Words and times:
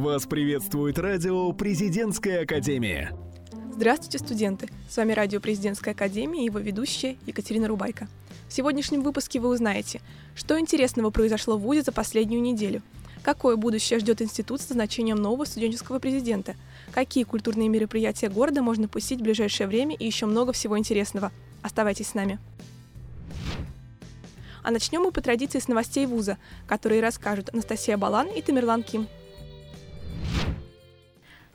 Вас 0.00 0.24
приветствует 0.24 0.98
радио 0.98 1.52
«Президентская 1.52 2.44
академия». 2.44 3.12
Здравствуйте, 3.74 4.18
студенты! 4.18 4.70
С 4.88 4.96
вами 4.96 5.12
радио 5.12 5.40
«Президентская 5.40 5.92
академия» 5.92 6.40
и 6.40 6.46
его 6.46 6.58
ведущая 6.58 7.18
Екатерина 7.26 7.68
Рубайко. 7.68 8.08
В 8.48 8.52
сегодняшнем 8.54 9.02
выпуске 9.02 9.40
вы 9.40 9.50
узнаете, 9.50 10.00
что 10.34 10.58
интересного 10.58 11.10
произошло 11.10 11.58
в 11.58 11.60
ВУЗе 11.60 11.82
за 11.82 11.92
последнюю 11.92 12.40
неделю, 12.40 12.80
какое 13.22 13.56
будущее 13.56 13.98
ждет 13.98 14.22
институт 14.22 14.62
с 14.62 14.70
назначением 14.70 15.18
нового 15.18 15.44
студенческого 15.44 15.98
президента, 15.98 16.54
какие 16.92 17.24
культурные 17.24 17.68
мероприятия 17.68 18.30
города 18.30 18.62
можно 18.62 18.88
посетить 18.88 19.20
в 19.20 19.24
ближайшее 19.24 19.66
время 19.66 19.96
и 19.96 20.06
еще 20.06 20.24
много 20.24 20.54
всего 20.54 20.78
интересного. 20.78 21.30
Оставайтесь 21.60 22.08
с 22.08 22.14
нами. 22.14 22.38
А 24.62 24.70
начнем 24.70 25.02
мы 25.02 25.12
по 25.12 25.20
традиции 25.20 25.58
с 25.58 25.68
новостей 25.68 26.06
вуза, 26.06 26.38
которые 26.66 27.02
расскажут 27.02 27.50
Анастасия 27.52 27.98
Балан 27.98 28.28
и 28.28 28.40
Тамерлан 28.40 28.82
Ким. 28.82 29.06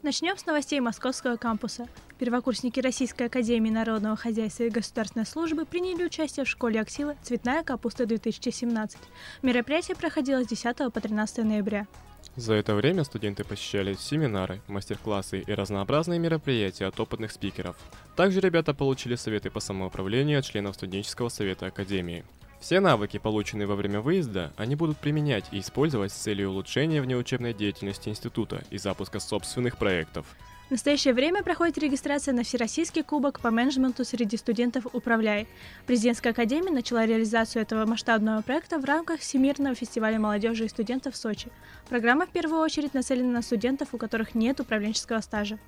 Начнем 0.06 0.38
с 0.38 0.46
новостей 0.46 0.80
Московского 0.82 1.36
кампуса. 1.36 1.88
Первокурсники 2.20 2.80
Российской 2.80 3.26
Академии 3.26 3.72
Народного 3.72 4.16
Хозяйства 4.16 4.66
и 4.66 4.70
Государственной 4.70 5.26
Службы 5.26 5.66
приняли 5.66 6.04
участие 6.04 6.46
в 6.46 6.48
школе 6.48 6.80
Аксила 6.80 7.16
«Цветная 7.24 7.64
капуста-2017». 7.64 8.98
Мероприятие 9.42 9.98
проходило 9.98 10.44
с 10.44 10.48
10 10.48 10.94
по 10.94 11.02
13 11.02 11.44
ноября. 11.44 11.88
За 12.36 12.54
это 12.54 12.76
время 12.76 13.04
студенты 13.04 13.44
посещали 13.44 13.96
семинары, 13.96 14.62
мастер-классы 14.68 15.40
и 15.40 15.52
разнообразные 15.52 16.20
мероприятия 16.20 16.86
от 16.86 17.00
опытных 17.00 17.32
спикеров. 17.32 17.76
Также 18.16 18.42
ребята 18.42 18.76
получили 18.76 19.16
советы 19.16 19.50
по 19.50 19.60
самоуправлению 19.60 20.38
от 20.38 20.46
членов 20.46 20.76
студенческого 20.76 21.30
совета 21.30 21.66
Академии. 21.66 22.24
Все 22.66 22.80
навыки, 22.80 23.20
полученные 23.20 23.68
во 23.68 23.76
время 23.76 24.02
выезда, 24.02 24.52
они 24.58 24.74
будут 24.74 24.98
применять 24.98 25.46
и 25.52 25.60
использовать 25.60 26.12
с 26.12 26.16
целью 26.16 26.50
улучшения 26.50 27.00
внеучебной 27.00 27.54
деятельности 27.54 28.10
института 28.10 28.64
и 28.72 28.80
запуска 28.80 29.20
собственных 29.20 29.78
проектов. 29.78 30.26
В 30.70 30.72
настоящее 30.72 31.14
время 31.14 31.44
проходит 31.44 31.78
регистрация 31.78 32.34
на 32.34 32.42
Всероссийский 32.42 33.04
кубок 33.04 33.40
по 33.40 33.52
менеджменту 33.52 34.04
среди 34.04 34.36
студентов 34.36 34.88
«Управляй». 34.94 35.48
Президентская 35.86 36.34
академия 36.34 36.72
начала 36.72 37.06
реализацию 37.06 37.62
этого 37.62 37.86
масштабного 37.86 38.42
проекта 38.42 38.80
в 38.80 38.86
рамках 38.86 39.20
Всемирного 39.20 39.76
фестиваля 39.76 40.20
молодежи 40.20 40.66
и 40.66 40.68
студентов 40.68 41.14
в 41.14 41.18
Сочи. 41.18 41.50
Программа 41.88 42.26
в 42.26 42.32
первую 42.32 42.62
очередь 42.62 42.96
нацелена 42.96 43.32
на 43.32 43.42
студентов, 43.44 43.90
у 43.92 44.00
которых 44.00 44.34
нет 44.34 44.60
управленческого 44.60 45.22
стажа. 45.22 45.60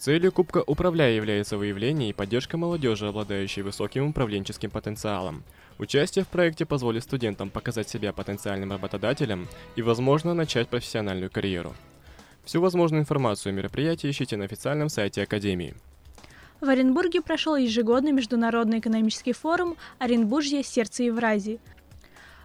Целью 0.00 0.32
Кубка 0.32 0.64
«Управляй» 0.66 1.14
является 1.14 1.56
выявление 1.56 2.10
и 2.10 2.12
поддержка 2.12 2.56
молодежи, 2.56 3.06
обладающей 3.06 3.62
высоким 3.62 4.08
управленческим 4.08 4.68
потенциалом. 4.68 5.44
Участие 5.82 6.24
в 6.24 6.28
проекте 6.28 6.64
позволит 6.64 7.02
студентам 7.02 7.50
показать 7.50 7.88
себя 7.88 8.12
потенциальным 8.12 8.70
работодателем 8.70 9.48
и, 9.74 9.82
возможно, 9.82 10.32
начать 10.32 10.68
профессиональную 10.68 11.28
карьеру. 11.28 11.74
Всю 12.44 12.60
возможную 12.60 13.00
информацию 13.00 13.50
о 13.50 13.54
мероприятии 13.54 14.08
ищите 14.08 14.36
на 14.36 14.44
официальном 14.44 14.88
сайте 14.88 15.24
Академии. 15.24 15.74
В 16.60 16.68
Оренбурге 16.68 17.20
прошел 17.20 17.56
ежегодный 17.56 18.12
международный 18.12 18.78
экономический 18.78 19.32
форум 19.32 19.76
«Оренбуржье. 19.98 20.62
Сердце 20.62 21.02
Евразии», 21.02 21.58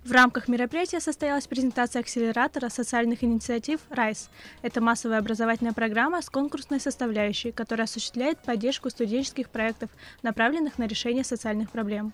в 0.04 0.12
рамках 0.12 0.48
мероприятия 0.48 1.00
состоялась 1.00 1.46
презентация 1.46 2.00
акселератора 2.00 2.70
социальных 2.70 3.24
инициатив 3.24 3.82
«РАЙС». 3.92 4.32
Это 4.64 4.82
массовая 4.82 5.20
образовательная 5.20 5.74
программа 5.74 6.24
с 6.24 6.30
конкурсной 6.32 6.80
составляющей, 6.80 7.52
которая 7.52 7.86
осуществляет 7.86 8.40
поддержку 8.40 8.90
студенческих 8.90 9.50
проектов, 9.52 9.92
направленных 10.24 10.80
на 10.80 10.88
решение 10.88 11.24
социальных 11.24 11.70
проблем. 11.70 12.14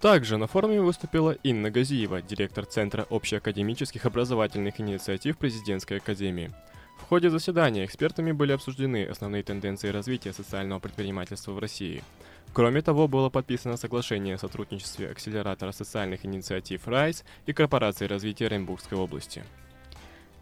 Также 0.00 0.38
на 0.38 0.46
форуме 0.46 0.80
выступила 0.80 1.32
Инна 1.42 1.70
Газиева, 1.70 2.22
директор 2.22 2.64
Центра 2.64 3.06
общеакадемических 3.10 4.06
образовательных 4.06 4.80
инициатив 4.80 5.36
Президентской 5.36 5.98
академии. 5.98 6.52
В 6.98 7.02
ходе 7.08 7.30
заседания 7.30 7.84
экспертами 7.84 8.32
были 8.32 8.52
обсуждены 8.52 9.04
основные 9.04 9.42
тенденции 9.42 9.88
развития 9.88 10.32
социального 10.32 10.78
предпринимательства 10.78 11.52
в 11.52 11.58
России– 11.58 12.02
Кроме 12.52 12.82
того, 12.82 13.06
было 13.06 13.28
подписано 13.28 13.76
соглашение 13.76 14.34
о 14.34 14.38
сотрудничестве 14.38 15.10
акселератора 15.10 15.70
социальных 15.70 16.24
инициатив 16.24 16.88
РАЙС 16.88 17.24
и 17.46 17.52
корпорации 17.52 18.06
развития 18.06 18.46
Оренбургской 18.46 18.98
области. 18.98 19.44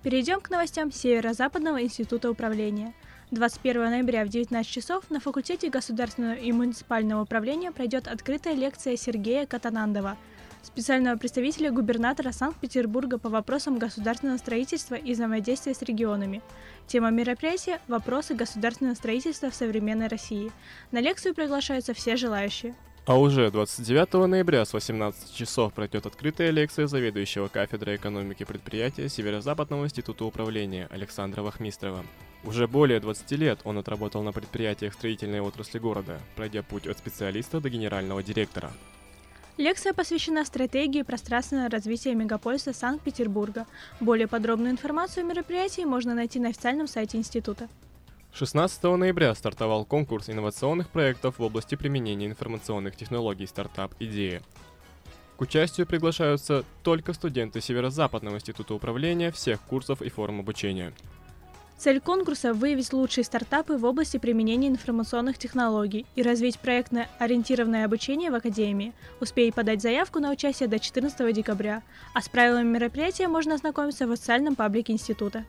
Перейдем 0.02 0.40
к 0.40 0.48
новостям 0.48 0.90
Северо-Западного 0.90 1.82
института 1.82 2.30
управления. 2.30 2.94
21 3.30 3.90
ноября 3.90 4.24
в 4.24 4.28
19 4.28 4.66
часов 4.66 5.10
на 5.10 5.20
факультете 5.20 5.68
государственного 5.68 6.34
и 6.34 6.50
муниципального 6.50 7.22
управления 7.22 7.70
пройдет 7.72 8.08
открытая 8.08 8.54
лекция 8.54 8.96
Сергея 8.96 9.44
Катанандова– 9.44 10.16
специального 10.62 11.16
представителя 11.16 11.70
губернатора 11.70 12.32
Санкт-Петербурга 12.32 13.18
по 13.18 13.28
вопросам 13.28 13.78
государственного 13.78 14.38
строительства 14.38 14.94
и 14.94 15.12
взаимодействия 15.12 15.74
с 15.74 15.82
регионами. 15.82 16.42
Тема 16.86 17.10
мероприятия– 17.10 17.80
вопросы 17.88 18.34
государственного 18.34 18.94
строительства 18.94 19.50
в 19.50 19.54
современной 19.54 20.08
России. 20.08 20.52
На 20.90 21.00
лекцию 21.00 21.34
приглашаются 21.34 21.94
все 21.94 22.16
желающие. 22.16 22.74
А 23.08 23.16
уже 23.16 23.50
29 23.50 24.28
ноября 24.28 24.66
с 24.66 24.74
18 24.74 25.34
часов 25.34 25.72
пройдет 25.72 26.04
открытая 26.04 26.50
лекция 26.50 26.86
заведующего 26.86 27.48
кафедрой 27.48 27.96
экономики 27.96 28.44
предприятия 28.44 29.08
Северо-Западного 29.08 29.86
института 29.86 30.26
управления 30.26 30.88
Александра 30.90 31.40
Вахмистрова. 31.40 32.04
Уже 32.44 32.68
более 32.68 33.00
20 33.00 33.30
лет 33.32 33.60
он 33.64 33.78
отработал 33.78 34.22
на 34.22 34.32
предприятиях 34.32 34.92
строительной 34.92 35.40
отрасли 35.40 35.78
города, 35.78 36.20
пройдя 36.36 36.62
путь 36.62 36.86
от 36.86 36.98
специалиста 36.98 37.62
до 37.62 37.70
генерального 37.70 38.22
директора. 38.22 38.70
Лекция 39.56 39.94
посвящена 39.94 40.44
стратегии 40.44 41.00
пространственного 41.00 41.70
развития 41.70 42.14
мегаполиса 42.14 42.74
Санкт-Петербурга. 42.74 43.66
Более 44.00 44.28
подробную 44.28 44.72
информацию 44.72 45.24
о 45.24 45.28
мероприятии 45.28 45.86
можно 45.86 46.14
найти 46.14 46.38
на 46.40 46.50
официальном 46.50 46.86
сайте 46.86 47.16
института. 47.16 47.70
16 48.32 48.82
ноября 48.82 49.34
стартовал 49.34 49.84
конкурс 49.84 50.28
инновационных 50.28 50.88
проектов 50.88 51.38
в 51.38 51.42
области 51.42 51.74
применения 51.74 52.26
информационных 52.26 52.96
технологий 52.96 53.46
стартап 53.46 53.94
«Идея». 53.98 54.42
К 55.36 55.42
участию 55.42 55.86
приглашаются 55.86 56.64
только 56.82 57.12
студенты 57.12 57.60
Северо-Западного 57.60 58.36
института 58.36 58.74
управления 58.74 59.30
всех 59.30 59.60
курсов 59.62 60.02
и 60.02 60.08
форм 60.08 60.40
обучения– 60.40 60.92
Цель 61.78 62.00
конкурса– 62.00 62.52
выявить 62.54 62.92
лучшие 62.92 63.22
стартапы 63.22 63.76
в 63.76 63.84
области 63.84 64.16
применения 64.16 64.66
информационных 64.66 65.38
технологий 65.38 66.06
и 66.16 66.22
развить 66.22 66.58
проектно-ориентированное 66.58 67.84
обучение 67.84 68.32
в 68.32 68.34
Академии. 68.34 68.92
Успей 69.20 69.52
подать 69.52 69.80
заявку 69.80 70.18
на 70.18 70.32
участие 70.32 70.68
до 70.68 70.80
14 70.80 71.32
декабря, 71.32 71.84
а 72.14 72.20
с 72.20 72.28
правилами 72.28 72.66
мероприятия 72.66 73.28
можно 73.28 73.54
ознакомиться 73.54 74.08
в 74.08 74.10
официальном 74.10 74.56
паблике 74.56 74.92
института. 74.92 75.44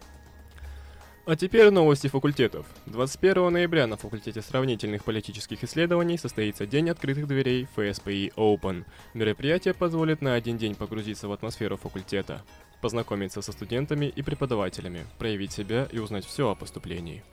А 1.29 1.35
теперь 1.35 1.69
новости 1.69 2.07
факультетов. 2.07 2.66
21 2.88 3.53
ноября 3.53 3.85
на 3.85 3.97
факультете 3.97 4.41
сравнительных 4.41 5.03
политических 5.03 5.63
исследований 5.63 6.17
состоится 6.17 6.66
День 6.66 6.90
открытых 6.90 7.28
дверей 7.28 7.67
ФСПИ 7.75 8.34
Open. 8.35 8.84
Мероприятие 9.13 9.75
позволит 9.75 10.23
на 10.23 10.34
один 10.34 10.57
день 10.57 10.73
погрузиться 10.73 11.28
в 11.28 11.31
атмосферу 11.31 11.78
факультета, 11.78 12.41
познакомиться 12.81 13.44
со 13.44 13.51
студентами 13.51 14.07
и 14.07 14.23
преподавателями, 14.23 15.06
проявить 15.19 15.51
себя 15.51 15.88
и 15.91 16.00
узнать 16.00 16.25
все 16.25 16.50
о 16.50 16.56
поступлении. 16.56 17.23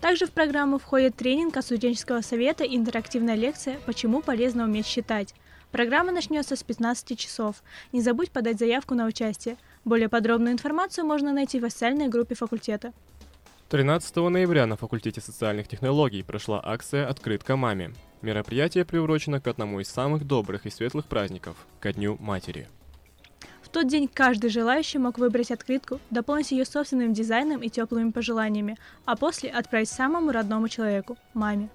Также 0.00 0.26
в 0.26 0.32
программу 0.32 0.80
входит 0.80 1.14
тренинг 1.14 1.56
от 1.56 1.64
студенческого 1.64 2.20
совета 2.20 2.64
и 2.64 2.76
интерактивная 2.76 3.36
лекция 3.36 3.78
«Почему 3.86 4.22
полезно 4.22 4.64
уметь 4.64 4.86
считать». 4.86 5.36
Программа 5.70 6.10
начнется 6.10 6.56
с 6.56 6.64
15 6.64 7.16
часов. 7.16 7.62
Не 7.92 8.02
забудь 8.02 8.32
подать 8.32 8.58
заявку 8.58 8.96
на 8.96 9.06
участие– 9.06 9.56
более 9.84 10.08
подробную 10.08 10.52
информацию 10.52 11.06
можно 11.06 11.32
найти 11.32 11.60
в 11.60 11.64
официальной 11.64 12.08
группе 12.08 12.34
факультета. 12.34 12.92
13 13.68 14.16
ноября 14.16 14.66
на 14.66 14.76
факультете 14.76 15.20
социальных 15.20 15.66
технологий 15.66 16.22
прошла 16.22 16.60
акция 16.62 17.08
«Открытка 17.08 17.56
маме». 17.56 17.92
Мероприятие 18.20 18.84
приурочено 18.84 19.40
к 19.40 19.46
одному 19.46 19.80
из 19.80 19.88
самых 19.88 20.26
добрых 20.26 20.66
и 20.66 20.70
светлых 20.70 21.06
праздников– 21.06 21.56
ко 21.80 21.92
Дню 21.92 22.16
Матери. 22.20 22.68
В 23.62 23.70
тот 23.70 23.88
день 23.88 24.08
каждый 24.12 24.50
желающий 24.50 24.98
мог 24.98 25.16
выбрать 25.16 25.50
открытку, 25.50 26.00
дополнить 26.10 26.52
ее 26.52 26.66
собственным 26.66 27.14
дизайном 27.14 27.62
и 27.62 27.70
теплыми 27.70 28.10
пожеланиями, 28.10 28.76
а 29.06 29.16
после 29.16 29.48
отправить 29.48 29.88
самому 29.88 30.32
родному 30.32 30.68
человеку– 30.68 31.16
маме. 31.34 31.70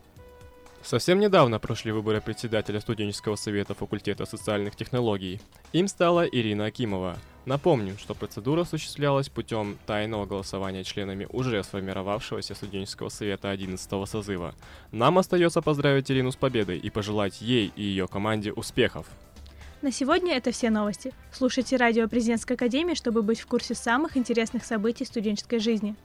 Совсем 0.84 1.20
недавно 1.20 1.60
прошли 1.60 1.92
выборы 1.92 2.22
председателя 2.22 2.80
студенческого 2.80 3.36
совета 3.36 3.74
факультета 3.74 4.26
социальных 4.26 4.76
технологий. 4.76 5.42
Им 5.74 5.88
стала 5.88 6.26
Ирина 6.28 6.66
Акимова– 6.66 7.18
Напомним, 7.48 7.98
что 7.98 8.14
процедура 8.14 8.64
осуществлялась 8.64 9.30
путем 9.30 9.78
тайного 9.86 10.26
голосования 10.26 10.84
членами 10.84 11.30
уже 11.32 11.64
сформировавшегося 11.64 12.56
студенческого 12.56 13.08
совета 13.08 13.50
11 13.52 13.90
созыва. 14.06 14.54
Нам 14.92 15.18
остается 15.18 15.62
поздравить 15.62 16.12
Ирину 16.12 16.34
с 16.34 16.36
победой 16.36 16.78
и 16.78 16.90
пожелать 16.90 17.40
ей 17.40 17.72
и 17.78 17.84
ее 17.84 18.10
команде 18.10 18.52
успехов. 18.52 19.08
На 19.82 19.94
сегодня 19.94 20.36
это 20.36 20.52
все 20.52 20.70
новости. 20.70 21.14
Слушайте 21.32 21.78
радио 21.78 22.10
Президентской 22.10 22.54
Академии, 22.54 22.96
чтобы 22.96 23.22
быть 23.22 23.40
в 23.40 23.48
курсе 23.48 23.76
самых 23.76 24.18
интересных 24.18 24.66
событий 24.66 25.06
студенческой 25.06 25.60
жизни. 25.60 25.96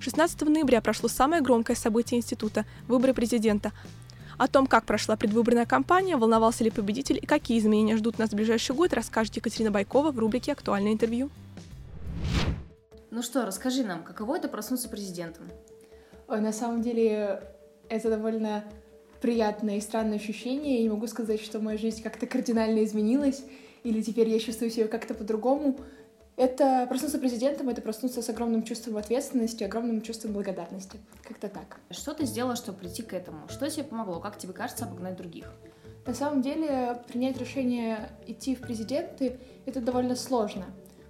16 0.00 0.40
ноября 0.48 0.80
прошло 0.80 1.10
самое 1.10 1.42
громкое 1.42 1.76
событие 1.76 2.16
института– 2.16 2.64
выборы 2.88 3.12
президента. 3.12 3.72
О 4.40 4.48
том, 4.48 4.66
как 4.66 4.86
прошла 4.86 5.16
предвыборная 5.16 5.66
кампания, 5.66 6.16
волновался 6.16 6.64
ли 6.64 6.70
победитель 6.70 7.18
и 7.20 7.26
какие 7.26 7.58
изменения 7.58 7.98
ждут 7.98 8.18
нас 8.18 8.30
в 8.30 8.34
ближайший 8.34 8.74
год, 8.74 8.94
расскажет 8.94 9.36
Екатерина 9.36 9.70
Байкова 9.70 10.12
в 10.12 10.18
рубрике 10.18 10.52
«Актуальное 10.52 10.94
интервью». 10.94 11.28
Ну 13.10 13.20
что, 13.20 13.44
расскажи 13.44 13.84
нам, 13.84 14.02
каково 14.02 14.38
это 14.38 14.48
проснуться 14.48 14.88
президентом? 14.88 15.44
Ой, 16.26 16.40
на 16.40 16.54
самом 16.54 16.80
деле 16.80 17.42
это 17.90 18.08
довольно 18.08 18.64
приятное 19.20 19.76
и 19.76 19.80
странное 19.82 20.16
ощущение. 20.16 20.76
Я 20.76 20.82
не 20.84 20.88
могу 20.88 21.06
сказать, 21.06 21.42
что 21.42 21.60
моя 21.60 21.76
жизнь 21.76 22.02
как-то 22.02 22.26
кардинально 22.26 22.82
изменилась, 22.84 23.44
или 23.84 24.00
теперь 24.00 24.30
я 24.30 24.38
чувствую 24.38 24.70
себя 24.70 24.88
как-то 24.88 25.12
по-другому. 25.12 25.78
Это 26.40 26.86
проснуться 26.88 27.18
президентом, 27.18 27.68
это 27.68 27.82
проснуться 27.82 28.22
с 28.22 28.30
огромным 28.30 28.62
чувством 28.62 28.96
ответственности, 28.96 29.62
огромным 29.62 30.00
чувством 30.00 30.32
благодарности. 30.32 30.98
Как-то 31.22 31.50
так. 31.50 31.80
Что 31.90 32.14
ты 32.14 32.24
сделала, 32.24 32.56
чтобы 32.56 32.78
прийти 32.78 33.02
к 33.02 33.12
этому? 33.12 33.46
Что 33.50 33.68
тебе 33.68 33.84
помогло? 33.84 34.20
Как 34.20 34.38
тебе 34.38 34.54
кажется 34.54 34.86
обогнать 34.86 35.18
других? 35.18 35.52
На 36.06 36.14
самом 36.14 36.40
деле, 36.40 36.96
принять 37.08 37.36
решение 37.38 38.08
идти 38.26 38.56
в 38.56 38.62
президенты— 38.62 39.38
это 39.66 39.82
довольно 39.82 40.16
сложно, 40.16 40.64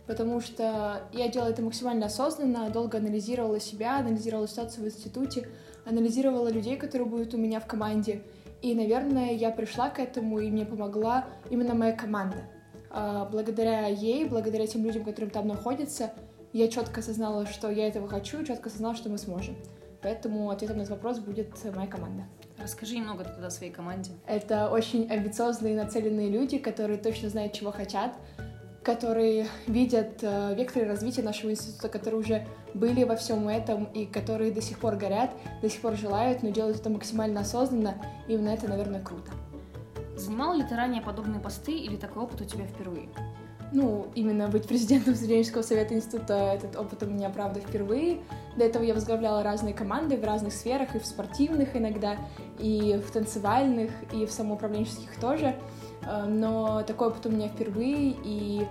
потому 0.08 0.40
что 0.40 1.08
я 1.12 1.28
делала 1.28 1.50
это 1.50 1.62
максимально 1.62 2.06
осознанно, 2.06 2.68
долго 2.68 2.98
анализировала 2.98 3.60
себя, 3.60 3.98
анализировала 3.98 4.48
ситуацию 4.48 4.82
в 4.82 4.88
институте, 4.88 5.48
анализировала 5.84 6.48
людей, 6.48 6.76
которые 6.76 7.06
будут 7.08 7.34
у 7.34 7.38
меня 7.38 7.60
в 7.60 7.68
команде. 7.68 8.24
И, 8.62 8.74
наверное, 8.74 9.30
я 9.30 9.52
пришла 9.52 9.90
к 9.90 10.00
этому, 10.00 10.40
и 10.40 10.50
мне 10.50 10.66
помогла 10.66 11.26
именно 11.50 11.76
моя 11.76 11.92
команда. 11.92 12.48
А, 12.90 13.24
благодаря 13.26 13.86
ей, 13.86 14.24
благодаря 14.24 14.66
тем 14.66 14.84
людям, 14.84 15.04
которые 15.04 15.30
там 15.30 15.46
находятся, 15.46 16.12
я 16.52 16.68
четко 16.68 17.00
осознала, 17.00 17.46
что 17.46 17.70
я 17.70 17.86
этого 17.86 18.08
хочу, 18.08 18.44
четко 18.44 18.68
осознала, 18.68 18.96
что 18.96 19.08
мы 19.08 19.18
сможем. 19.18 19.56
Поэтому 20.02 20.50
ответом 20.50 20.78
на 20.78 20.82
этот 20.82 20.94
вопрос 20.94 21.18
будет 21.18 21.48
моя 21.74 21.86
команда. 21.86 22.24
Расскажи 22.58 22.96
немного 22.96 23.24
тогда 23.24 23.46
о 23.46 23.50
своей 23.50 23.72
команде. 23.72 24.10
Это 24.26 24.68
очень 24.70 25.10
амбициозные 25.10 25.74
и 25.74 25.76
нацеленные 25.76 26.30
люди, 26.30 26.58
которые 26.58 26.98
точно 26.98 27.28
знают, 27.28 27.52
чего 27.52 27.70
хотят, 27.70 28.14
которые 28.82 29.46
видят 29.66 30.22
э, 30.22 30.54
векторы 30.54 30.86
развития 30.86 31.22
нашего 31.22 31.50
института, 31.50 31.88
которые 31.88 32.20
уже 32.20 32.46
были 32.72 33.04
во 33.04 33.16
всем 33.16 33.46
этом 33.48 33.84
и 33.84 34.06
которые 34.06 34.52
до 34.52 34.62
сих 34.62 34.78
пор 34.78 34.96
горят, 34.96 35.30
до 35.60 35.68
сих 35.68 35.80
пор 35.82 35.96
желают, 35.96 36.42
но 36.42 36.48
делают 36.48 36.80
это 36.80 36.88
максимально 36.88 37.40
осознанно. 37.40 37.94
И 38.26 38.32
именно 38.32 38.50
это, 38.50 38.68
наверное, 38.68 39.02
круто. 39.02 39.30
Занимала 40.20 40.54
ли 40.54 40.62
ты 40.62 40.76
ранее 40.76 41.00
подобные 41.02 41.40
посты 41.40 41.72
или 41.72 41.96
такой 41.96 42.22
опыт 42.22 42.42
у 42.42 42.44
тебя 42.44 42.66
впервые? 42.66 43.08
Ну, 43.72 44.08
именно 44.14 44.48
быть 44.48 44.66
президентом 44.66 45.14
студенческого 45.16 45.62
совета 45.62 45.94
института, 45.94 46.34
этот 46.52 46.76
опыт 46.76 47.02
у 47.04 47.06
меня, 47.06 47.30
правда, 47.30 47.60
впервые. 47.60 48.20
До 48.56 48.64
этого 48.64 48.82
я 48.82 48.94
возглавляла 48.94 49.42
разные 49.42 49.74
команды 49.74 50.16
в 50.16 50.24
разных 50.24 50.52
сферах, 50.52 50.94
и 50.94 50.98
в 50.98 51.06
спортивных 51.06 51.76
иногда, 51.76 52.16
и 52.58 53.00
в 53.04 53.10
танцевальных, 53.10 53.90
и 54.12 54.26
в 54.26 54.30
самоуправленческих 54.30 55.18
тоже. 55.20 55.56
Э, 56.02 56.26
но 56.26 56.82
такой 56.82 57.08
опыт 57.08 57.26
у 57.26 57.30
меня 57.30 57.48
впервые, 57.48 58.16
и, 58.24 58.66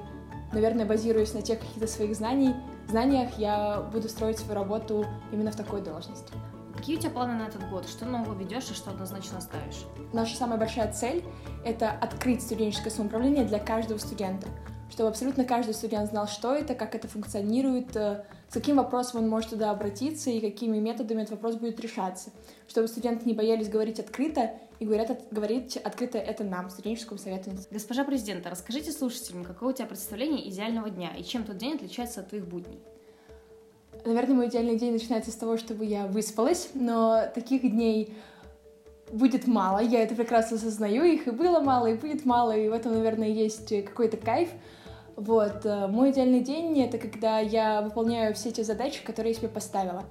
наверное, 0.52 0.86
базируясь 0.86 1.34
на 1.34 1.42
тех 1.42 1.60
каких-то 1.60 1.88
своих 1.88 2.16
знаний, 2.16 2.54
знаниях, 2.88 3.38
я 3.38 3.82
буду 3.94 4.10
строить 4.10 4.38
свою 4.38 4.56
работу 4.60 5.06
именно 5.32 5.52
в 5.52 5.56
такой 5.56 5.82
должности. 5.82 6.34
Какие 6.80 6.96
у 6.96 7.00
тебя 7.00 7.10
планы 7.10 7.34
на 7.34 7.48
этот 7.48 7.70
год? 7.70 7.90
Что 7.90 8.06
нового 8.06 8.34
ведешь 8.40 8.72
и 8.72 8.74
что 8.74 8.92
однозначно 8.92 9.40
оставишь? 9.40 9.84
Наша 10.14 10.38
самая 10.38 10.58
большая 10.58 10.90
цель— 10.94 11.26
это 11.66 11.92
открыть 11.92 12.42
студенческое 12.42 12.90
самоуправление 12.90 13.44
для 13.44 13.60
каждого 13.60 13.98
студента 13.98 14.48
чтобы 14.90 15.10
абсолютно 15.10 15.46
каждый 15.46 15.76
студент 15.76 16.10
знал, 16.10 16.28
что 16.28 16.54
это, 16.54 16.74
как 16.74 16.96
это 16.96 17.08
функционирует, 17.08 17.96
э, 17.96 18.26
с 18.48 18.54
каким 18.54 18.78
вопросом 18.78 19.22
он 19.22 19.30
может 19.30 19.52
туда 19.52 19.70
обратиться 19.70 20.32
и 20.32 20.42
какими 20.42 20.80
методами 20.80 21.22
этот 21.22 21.34
вопрос 21.34 21.58
будет 21.58 21.80
решаться. 21.80 22.32
Чтобы 22.68 22.88
студенты 22.88 23.28
не 23.28 23.36
боялись 23.36 23.70
говорить 23.70 24.00
открыто 24.00 24.52
и 24.80 24.86
говорят, 24.86 25.22
говорить 25.30 25.78
открыто 25.78 26.18
это 26.18 26.44
нам, 26.44 26.72
студенческому 26.72 27.20
совету. 27.20 27.52
Госпожа 27.70 28.04
президента, 28.04 28.50
расскажите 28.50 28.92
слушателям, 28.92 29.46
какое 29.46 29.70
у 29.70 29.74
тебя 29.74 29.86
представление 29.86 30.50
идеального 30.50 30.90
дня 30.90 31.16
и 31.16 31.24
чем 31.24 31.44
тот 31.44 31.58
день 31.58 31.76
отличается 31.76 32.22
от 32.22 32.30
твоих 32.30 32.48
будней? 32.48 32.80
Наверное, 34.06 34.36
мой 34.36 34.48
идеальный 34.48 34.78
день 34.78 34.94
начинается 34.94 35.32
с 35.32 35.36
того, 35.36 35.58
чтобы 35.58 35.86
я 35.86 36.08
выспалась, 36.08 36.70
но 36.74 37.24
таких 37.34 37.62
дней 37.62 38.14
будет 39.12 39.48
мало, 39.48 39.80
я 39.80 40.04
это 40.04 40.16
прекрасно 40.16 40.58
осознаю, 40.58 41.04
их 41.04 41.28
и 41.28 41.32
было 41.32 41.60
мало, 41.60 41.88
и 41.88 41.96
будет 41.96 42.26
мало, 42.26 42.56
и 42.56 42.70
в 42.70 42.74
этом, 42.74 42.94
наверное, 42.94 43.28
есть 43.28 43.70
какой-то 43.86 44.18
кайф. 44.18 44.50
Вот, 45.16 45.66
э, 45.66 45.88
мой 45.88 46.12
идеальный 46.12 46.40
день— 46.42 46.80
это 46.84 46.98
когда 46.98 47.40
я 47.40 47.82
выполняю 47.82 48.34
все 48.34 48.52
те 48.52 48.64
задачи, 48.64 49.04
которые 49.04 49.34
я 49.34 49.38
себе 49.38 49.50
поставила. 49.50 50.06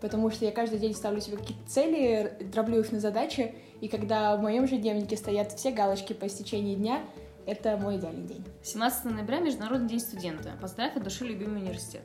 Потому 0.00 0.30
что 0.30 0.44
я 0.44 0.52
каждый 0.52 0.78
день 0.78 0.94
ставлю 0.94 1.20
себе 1.20 1.36
какие-то 1.36 1.68
цели, 1.68 2.32
дроблю 2.52 2.80
их 2.80 2.90
на 2.92 3.00
задачи, 3.00 3.54
и 3.80 3.88
когда 3.88 4.36
в 4.36 4.40
моем 4.40 4.66
же 4.66 4.76
дневнике 4.76 5.16
стоят 5.16 5.52
все 5.52 5.70
галочки 5.70 6.12
по 6.14 6.26
истечении 6.26 6.76
дня, 6.76 7.02
это 7.46 7.76
мой 7.76 7.96
идеальный 7.96 8.26
день. 8.26 8.44
17 8.62 9.04
ноября— 9.06 9.38
Международный 9.40 9.88
день 9.88 10.00
студента. 10.00 10.52
Поздравь 10.60 10.96
от 10.96 11.02
души 11.02 11.24
любимый 11.24 11.60
университет. 11.60 12.02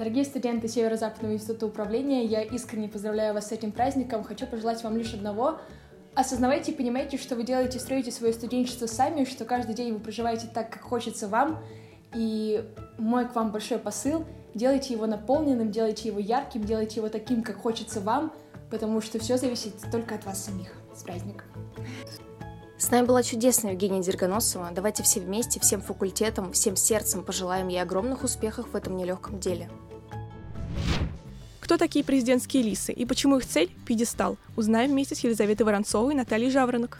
Дорогие 0.00 0.24
студенты 0.24 0.66
Северо-Западного 0.66 1.34
института 1.34 1.66
управления, 1.66 2.24
я 2.24 2.40
искренне 2.40 2.88
поздравляю 2.88 3.34
вас 3.34 3.48
с 3.48 3.52
этим 3.52 3.70
праздником. 3.70 4.24
Хочу 4.24 4.46
пожелать 4.46 4.82
вам 4.82 4.96
лишь 4.96 5.12
одного— 5.12 5.58
осознавайте 6.14 6.72
и 6.72 6.74
понимайте, 6.74 7.18
что 7.18 7.36
вы 7.36 7.42
делаете, 7.42 7.78
строите 7.78 8.10
свое 8.10 8.32
студенчество 8.32 8.86
сами, 8.86 9.26
что 9.26 9.44
каждый 9.44 9.74
день 9.74 9.92
вы 9.92 9.98
проживаете 10.00 10.48
так, 10.54 10.70
как 10.70 10.80
хочется 10.80 11.28
вам. 11.28 11.62
И 12.14 12.64
мой 12.96 13.28
к 13.28 13.34
вам 13.34 13.52
большой 13.52 13.78
посыл— 13.78 14.24
делайте 14.54 14.94
его 14.94 15.04
наполненным, 15.04 15.70
делайте 15.70 16.08
его 16.08 16.18
ярким, 16.18 16.64
делайте 16.64 17.00
его 17.00 17.10
таким, 17.10 17.42
как 17.42 17.58
хочется 17.58 18.00
вам, 18.00 18.32
потому 18.70 19.02
что 19.02 19.18
все 19.18 19.36
зависит 19.36 19.74
только 19.92 20.14
от 20.14 20.24
вас 20.24 20.42
самих. 20.42 20.72
С 20.94 21.02
праздником! 21.02 21.46
С 22.78 22.90
нами 22.90 23.04
была 23.04 23.22
чудесная 23.22 23.72
Евгения 23.72 24.00
Дергоносова. 24.00 24.70
Давайте 24.74 25.02
все 25.02 25.20
вместе, 25.20 25.60
всем 25.60 25.82
факультетам, 25.82 26.52
всем 26.52 26.74
сердцем 26.74 27.22
пожелаем 27.22 27.68
ей 27.68 27.82
огромных 27.82 28.24
успехов 28.24 28.70
в 28.72 28.74
этом 28.74 28.96
нелегком 28.96 29.38
деле. 29.38 29.68
Кто 31.70 31.78
такие 31.78 32.04
президентские 32.04 32.64
лисы 32.64 32.92
и 32.92 33.06
почему 33.06 33.36
их 33.36 33.46
цель– 33.46 33.70
пьедестал? 33.86 34.36
Узнаем 34.56 34.90
вместе 34.90 35.14
с 35.14 35.20
Елизаветой 35.20 35.64
Воронцовой 35.64 36.14
и 36.14 36.16
Натальей 36.16 36.50
Жаворонок. 36.50 36.98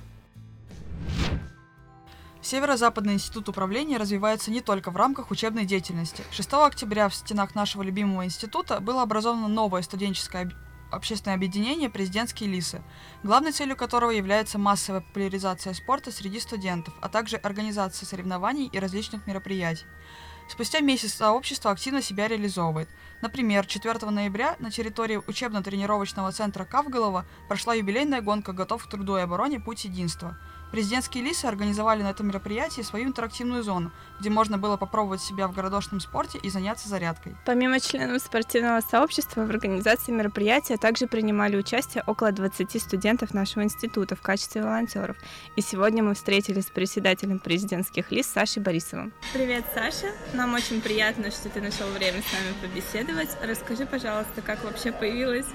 Северо-Западный 2.40 3.14
институт 3.14 3.48
управления 3.48 3.96
развивается 3.96 4.52
не 4.52 4.60
только 4.60 4.92
в 4.92 4.96
рамках 4.96 5.32
учебной 5.32 5.64
деятельности. 5.64 6.22
6 6.30 6.52
октября 6.52 7.08
в 7.08 7.16
стенах 7.16 7.56
нашего 7.56 7.82
любимого 7.82 8.24
института 8.24 8.78
было 8.78 9.02
образовано 9.02 9.48
новое 9.48 9.82
студенческое 9.82 10.52
общественное 10.92 11.34
объединение 11.34 11.90
«Президентские 11.90 12.48
лисы», 12.48 12.80
главной 13.24 13.50
целью 13.50 13.76
которого 13.76 14.12
является 14.12 14.56
массовая 14.56 15.00
популяризация 15.00 15.74
спорта 15.74 16.12
среди 16.12 16.38
студентов, 16.38 16.94
а 17.00 17.08
также 17.08 17.38
организация 17.38 18.06
соревнований 18.06 18.68
и 18.72 18.78
различных 18.78 19.26
мероприятий. 19.26 19.86
Спустя 20.50 20.80
месяц 20.80 21.14
сообщество 21.14 21.70
активно 21.70 22.02
себя 22.02 22.26
реализовывает. 22.26 22.88
Например, 23.22 23.64
4 23.64 24.10
ноября 24.10 24.56
на 24.58 24.72
территории 24.72 25.22
учебно-тренировочного 25.24 26.32
центра 26.32 26.64
Кавголова 26.64 27.24
прошла 27.46 27.74
юбилейная 27.74 28.20
гонка 28.20 28.52
«Готов 28.52 28.84
к 28.84 28.90
труду 28.90 29.16
и 29.16 29.20
обороне. 29.20 29.60
Путь 29.60 29.84
единства», 29.84 30.36
Президентские 30.70 31.24
лисы 31.24 31.46
организовали 31.46 32.02
на 32.02 32.10
этом 32.10 32.28
мероприятии 32.28 32.82
свою 32.82 33.06
интерактивную 33.06 33.62
зону, 33.62 33.90
где 34.20 34.30
можно 34.30 34.56
было 34.56 34.76
попробовать 34.76 35.20
себя 35.20 35.48
в 35.48 35.54
городошном 35.54 36.00
спорте 36.00 36.38
и 36.38 36.48
заняться 36.48 36.88
зарядкой. 36.88 37.36
Помимо 37.44 37.80
членов 37.80 38.22
спортивного 38.22 38.80
сообщества, 38.80 39.44
в 39.44 39.50
организации 39.50 40.12
мероприятия 40.12 40.76
также 40.76 41.06
принимали 41.08 41.56
участие 41.56 42.04
около 42.06 42.30
20 42.30 42.80
студентов 42.80 43.34
нашего 43.34 43.64
института 43.64 44.14
в 44.14 44.20
качестве 44.20 44.62
волонтеров. 44.62 45.16
И 45.56 45.60
сегодня 45.60 46.04
мы 46.04 46.14
встретились 46.14 46.66
с 46.66 46.70
председателем 46.70 47.40
президентских 47.40 48.12
лис 48.12 48.26
Сашей 48.26 48.62
Борисовым. 48.62 49.12
Привет, 49.32 49.64
Саша. 49.74 50.12
Нам 50.34 50.54
очень 50.54 50.80
приятно, 50.80 51.30
что 51.30 51.48
ты 51.48 51.60
нашел 51.60 51.88
время 51.88 52.22
с 52.22 52.32
нами 52.32 52.54
побеседовать. 52.62 53.30
Расскажи, 53.42 53.86
пожалуйста, 53.86 54.40
как 54.42 54.62
вообще 54.62 54.92
появилась 54.92 55.46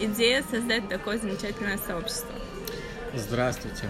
идея 0.00 0.44
создать 0.50 0.88
такое 0.88 1.18
замечательное 1.18 1.78
сообщество? 1.78 2.34
Здравствуйте. 3.14 3.88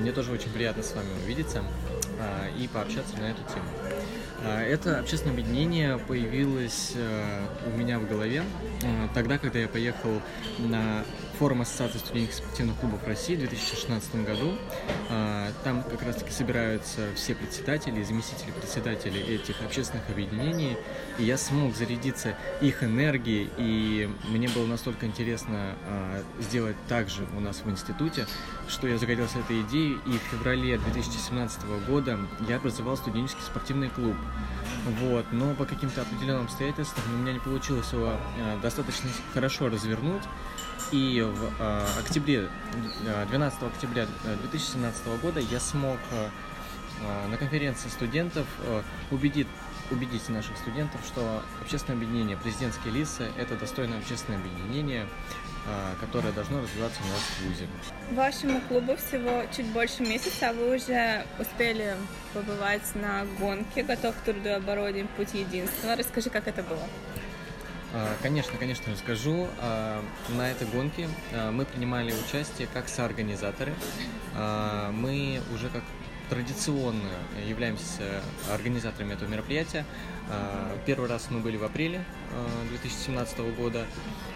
Мне 0.00 0.12
тоже 0.12 0.30
очень 0.30 0.50
приятно 0.50 0.82
с 0.82 0.94
вами 0.94 1.08
увидеться 1.24 1.62
а, 2.20 2.48
и 2.58 2.68
пообщаться 2.68 3.16
на 3.16 3.30
эту 3.30 3.42
тему. 3.44 3.66
А, 4.44 4.62
это 4.62 4.98
общественное 4.98 5.32
объединение 5.32 5.98
появилось 5.98 6.92
а, 6.94 7.48
у 7.66 7.78
меня 7.78 7.98
в 7.98 8.06
голове 8.06 8.42
а, 8.84 9.08
тогда, 9.14 9.38
когда 9.38 9.58
я 9.58 9.68
поехал 9.68 10.20
на 10.58 11.04
форум 11.38 11.62
Ассоциации 11.62 11.98
студенческих 11.98 12.44
спортивных 12.44 12.76
клубов 12.78 13.06
России 13.06 13.36
в 13.36 13.38
2016 13.38 14.24
году. 14.24 14.58
А, 15.08 15.52
там 15.62 15.84
как 15.84 16.02
раз-таки 16.02 16.32
собираются 16.32 17.08
все 17.14 17.34
председатели 17.36 18.00
и 18.00 18.04
заместители 18.04 18.50
председателей 18.50 19.20
этих 19.20 19.62
общественных 19.62 20.08
объединений, 20.10 20.76
и 21.18 21.24
я 21.24 21.38
смог 21.38 21.76
зарядиться 21.76 22.36
их 22.60 22.82
энергией, 22.82 23.50
и 23.56 24.10
мне 24.28 24.48
было 24.48 24.66
настолько 24.66 25.06
интересно 25.06 25.76
а, 25.86 26.22
сделать 26.40 26.76
так 26.88 27.08
же 27.08 27.24
у 27.36 27.40
нас 27.40 27.62
в 27.64 27.70
институте, 27.70 28.26
что 28.68 28.88
я 28.88 28.98
загорелся 28.98 29.38
этой 29.38 29.62
идеей, 29.62 29.96
и 30.06 30.10
в 30.10 30.22
феврале 30.32 30.78
2017 30.78 31.60
года 31.86 32.18
я 32.48 32.56
образовал 32.56 32.96
студенческий 32.96 33.42
спортивный 33.42 33.90
клуб. 33.90 34.16
Вот, 35.00 35.26
но 35.32 35.54
по 35.54 35.64
каким-то 35.64 36.02
определенным 36.02 36.44
обстоятельствам 36.44 37.04
у 37.14 37.18
меня 37.18 37.32
не 37.32 37.40
получилось 37.40 37.92
его 37.92 38.12
а, 38.12 38.60
достаточно 38.62 39.10
хорошо 39.34 39.68
развернуть, 39.68 40.22
и 40.92 41.20
в 41.20 41.52
э, 41.58 41.86
октябре, 42.00 42.48
12 43.28 43.62
октября 43.62 44.06
2017 44.24 45.20
года 45.20 45.38
я 45.38 45.60
смог 45.60 45.98
э, 46.12 46.28
на 47.28 47.36
конференции 47.36 47.88
студентов 47.88 48.46
э, 48.62 48.82
убедить 49.10 49.48
убедить 49.90 50.28
наших 50.28 50.56
студентов, 50.58 51.00
что 51.06 51.42
общественное 51.62 51.96
объединение 51.96 52.36
«Президентские 52.36 52.92
лисы»— 52.92 53.30
это 53.38 53.56
достойное 53.56 53.98
общественное 53.98 54.38
объединение, 54.38 55.06
которое 56.00 56.32
должно 56.32 56.60
развиваться 56.60 57.00
у 57.02 57.06
нас 57.08 57.20
в 57.20 57.42
ВУЗе. 57.46 57.66
Вашему 58.12 58.60
клубу 58.62 58.96
всего 58.96 59.42
чуть 59.54 59.66
больше 59.66 60.02
месяца, 60.02 60.50
а 60.50 60.52
вы 60.52 60.76
уже 60.76 61.24
успели 61.38 61.96
побывать 62.34 62.94
на 62.94 63.24
гонке 63.38 63.82
«Готов 63.82 64.14
к 64.16 64.20
труду 64.20 64.48
и 64.48 64.52
обороне. 64.52 65.06
Путь 65.16 65.34
единства». 65.34 65.96
Расскажи, 65.96 66.30
как 66.30 66.48
это 66.48 66.62
было? 66.62 66.82
А, 67.94 68.16
конечно, 68.22 68.58
конечно, 68.58 68.92
расскажу. 68.92 69.48
А, 69.60 70.02
на 70.28 70.50
этой 70.50 70.66
гонке 70.68 71.08
мы 71.52 71.64
принимали 71.64 72.12
участие 72.12 72.68
как 72.72 72.88
соорганизаторы. 72.88 73.72
Мы 74.92 75.40
уже 75.54 75.68
как 75.70 75.82
традиционно 76.28 77.08
являемся 77.46 78.22
организаторами 78.52 79.14
этого 79.14 79.28
мероприятия. 79.28 79.84
А, 80.30 80.78
первый 80.86 81.08
раз 81.08 81.28
мы 81.30 81.40
были 81.40 81.56
в 81.56 81.64
апреле 81.64 82.04
2017 82.70 83.38
а, 83.38 83.42
года 83.52 83.86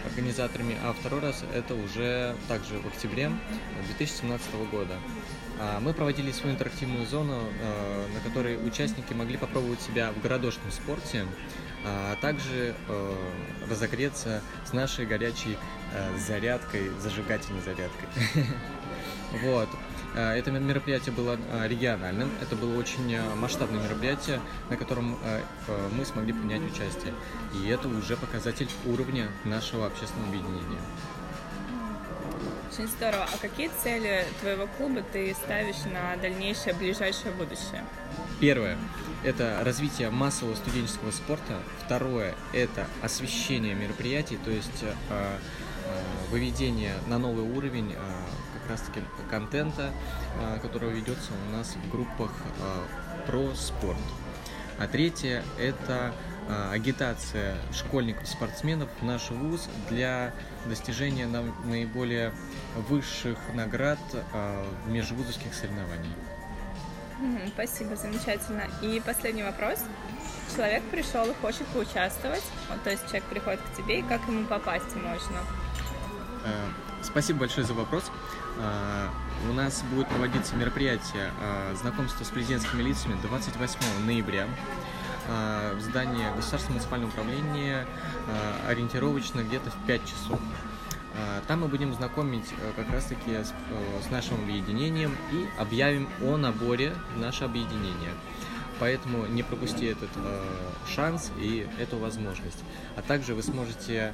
организаторами, 0.06 0.76
а 0.82 0.94
второй 0.98 1.20
раз 1.20 1.44
это 1.54 1.74
уже 1.74 2.34
также 2.48 2.78
в 2.78 2.86
октябре 2.86 3.30
2017 3.86 4.54
года. 4.70 4.94
А, 5.60 5.80
мы 5.80 5.92
проводили 5.92 6.32
свою 6.32 6.54
интерактивную 6.54 7.06
зону, 7.06 7.38
на 8.14 8.20
которой 8.28 8.56
участники 8.66 9.12
могли 9.12 9.36
попробовать 9.36 9.80
себя 9.80 10.12
в 10.12 10.20
городошном 10.22 10.70
спорте, 10.70 11.26
а 11.84 12.16
также 12.20 12.74
разогреться 13.68 14.40
с 14.64 14.72
нашей 14.72 15.04
горячей 15.04 15.58
зарядкой, 16.16 16.88
зажигательной 17.00 17.60
зарядкой. 17.60 18.08
Вот. 19.42 19.66
Э, 20.14 20.32
это 20.34 20.50
мероприятие 20.50 21.14
было 21.14 21.38
э, 21.52 21.68
региональным, 21.68 22.30
это 22.40 22.56
было 22.56 22.78
очень 22.78 23.12
э, 23.12 23.34
масштабное 23.34 23.82
мероприятие, 23.82 24.40
на 24.70 24.76
котором 24.76 25.18
мы 25.96 26.04
смогли 26.04 26.32
принять 26.32 26.62
участие. 26.62 27.14
И 27.54 27.68
это 27.68 27.88
уже 27.88 28.16
показатель 28.16 28.68
уровня 28.86 29.28
нашего 29.44 29.86
общественного 29.86 30.28
объединения. 30.28 30.80
Очень 32.70 32.88
здорово. 32.88 33.26
А 33.32 33.38
какие 33.38 33.70
цели 33.82 34.24
твоего 34.40 34.66
клуба 34.78 35.02
ты 35.12 35.34
ставишь 35.34 35.84
на 35.84 36.16
дальнейшее, 36.20 36.74
ближайшее 36.74 37.32
будущее? 37.32 37.84
Первое– 38.40 38.78
это 39.24 39.60
развитие 39.62 40.10
массового 40.10 40.54
студенческого 40.54 41.10
спорта. 41.10 41.60
Второе– 41.84 42.34
это 42.52 42.86
освещение 43.02 43.74
мероприятий, 43.74 44.38
то 44.42 44.50
есть 44.50 44.84
выведение 46.30 46.94
на 47.08 47.18
новый 47.18 47.44
уровень 47.44 47.94
как 48.62 48.70
раз-таки 48.70 49.02
контента, 49.30 49.92
а, 50.40 50.58
который 50.58 50.90
ведется 50.92 51.32
у 51.48 51.56
нас 51.56 51.74
в 51.74 51.90
группах 51.90 52.30
а, 52.60 52.86
про 53.26 53.54
спорт. 53.54 53.98
А 54.78 54.86
третье– 54.86 55.44
это 55.58 56.12
агитация 56.72 57.56
школьников-спортсменов 57.72 58.88
в 59.00 59.04
наш 59.04 59.30
вуз 59.30 59.68
для 59.88 60.34
достижения 60.66 61.28
наиболее 61.64 62.32
высших 62.88 63.38
наград 63.54 64.00
межвузовских 64.86 65.54
соревнованиях. 65.54 66.16
Спасибо, 67.54 67.94
замечательно. 67.94 68.64
И 68.82 69.00
последний 69.06 69.44
вопрос. 69.44 69.78
Человек 70.56 70.82
пришел 70.90 71.26
и 71.26 71.34
хочет 71.34 71.66
поучаствовать, 71.68 72.42
то 72.82 72.90
есть 72.90 73.04
человек 73.04 73.24
приходит 73.24 73.60
к 73.60 73.76
тебе, 73.76 74.00
и 74.00 74.02
как 74.02 74.26
ему 74.26 74.44
попасть 74.46 74.96
можно? 74.96 75.38
Спасибо 77.02 77.40
большое 77.40 77.66
за 77.66 77.74
вопрос. 77.74 78.10
А, 78.58 79.10
у 79.50 79.52
нас 79.52 79.82
будет 79.92 80.08
проводиться 80.08 80.54
мероприятие 80.54 81.32
а, 81.40 81.74
знакомства 81.74 82.22
с 82.24 82.28
президентскими 82.28 82.80
лицами 82.82 83.16
28 83.22 83.78
ноября 84.06 84.46
а, 85.28 85.74
в 85.76 85.80
здании 85.80 86.24
Государственного 86.36 86.74
муниципального 86.74 87.10
управления 87.10 87.86
ориентировочно 88.68 89.40
где-то 89.40 89.70
в 89.70 89.86
5 89.86 90.04
часов. 90.04 90.40
Там 91.46 91.60
мы 91.60 91.68
будем 91.68 91.92
знакомить 91.92 92.48
как 92.74 92.88
раз-таки 92.90 93.32
с, 93.32 93.52
с 94.06 94.10
нашим 94.10 94.36
объединением 94.36 95.14
и 95.30 95.46
объявим 95.58 96.08
о 96.22 96.38
наборе 96.38 96.94
в 97.14 97.20
наше 97.20 97.44
объединение. 97.44 98.12
Поэтому 98.82 99.26
не 99.26 99.42
пропусти 99.42 99.86
этот 99.86 100.08
э, 100.16 100.42
шанс 100.88 101.30
и 101.38 101.68
эту 101.78 101.98
возможность. 101.98 102.64
А 102.96 103.02
также 103.02 103.32
вы 103.34 103.42
сможете 103.44 104.12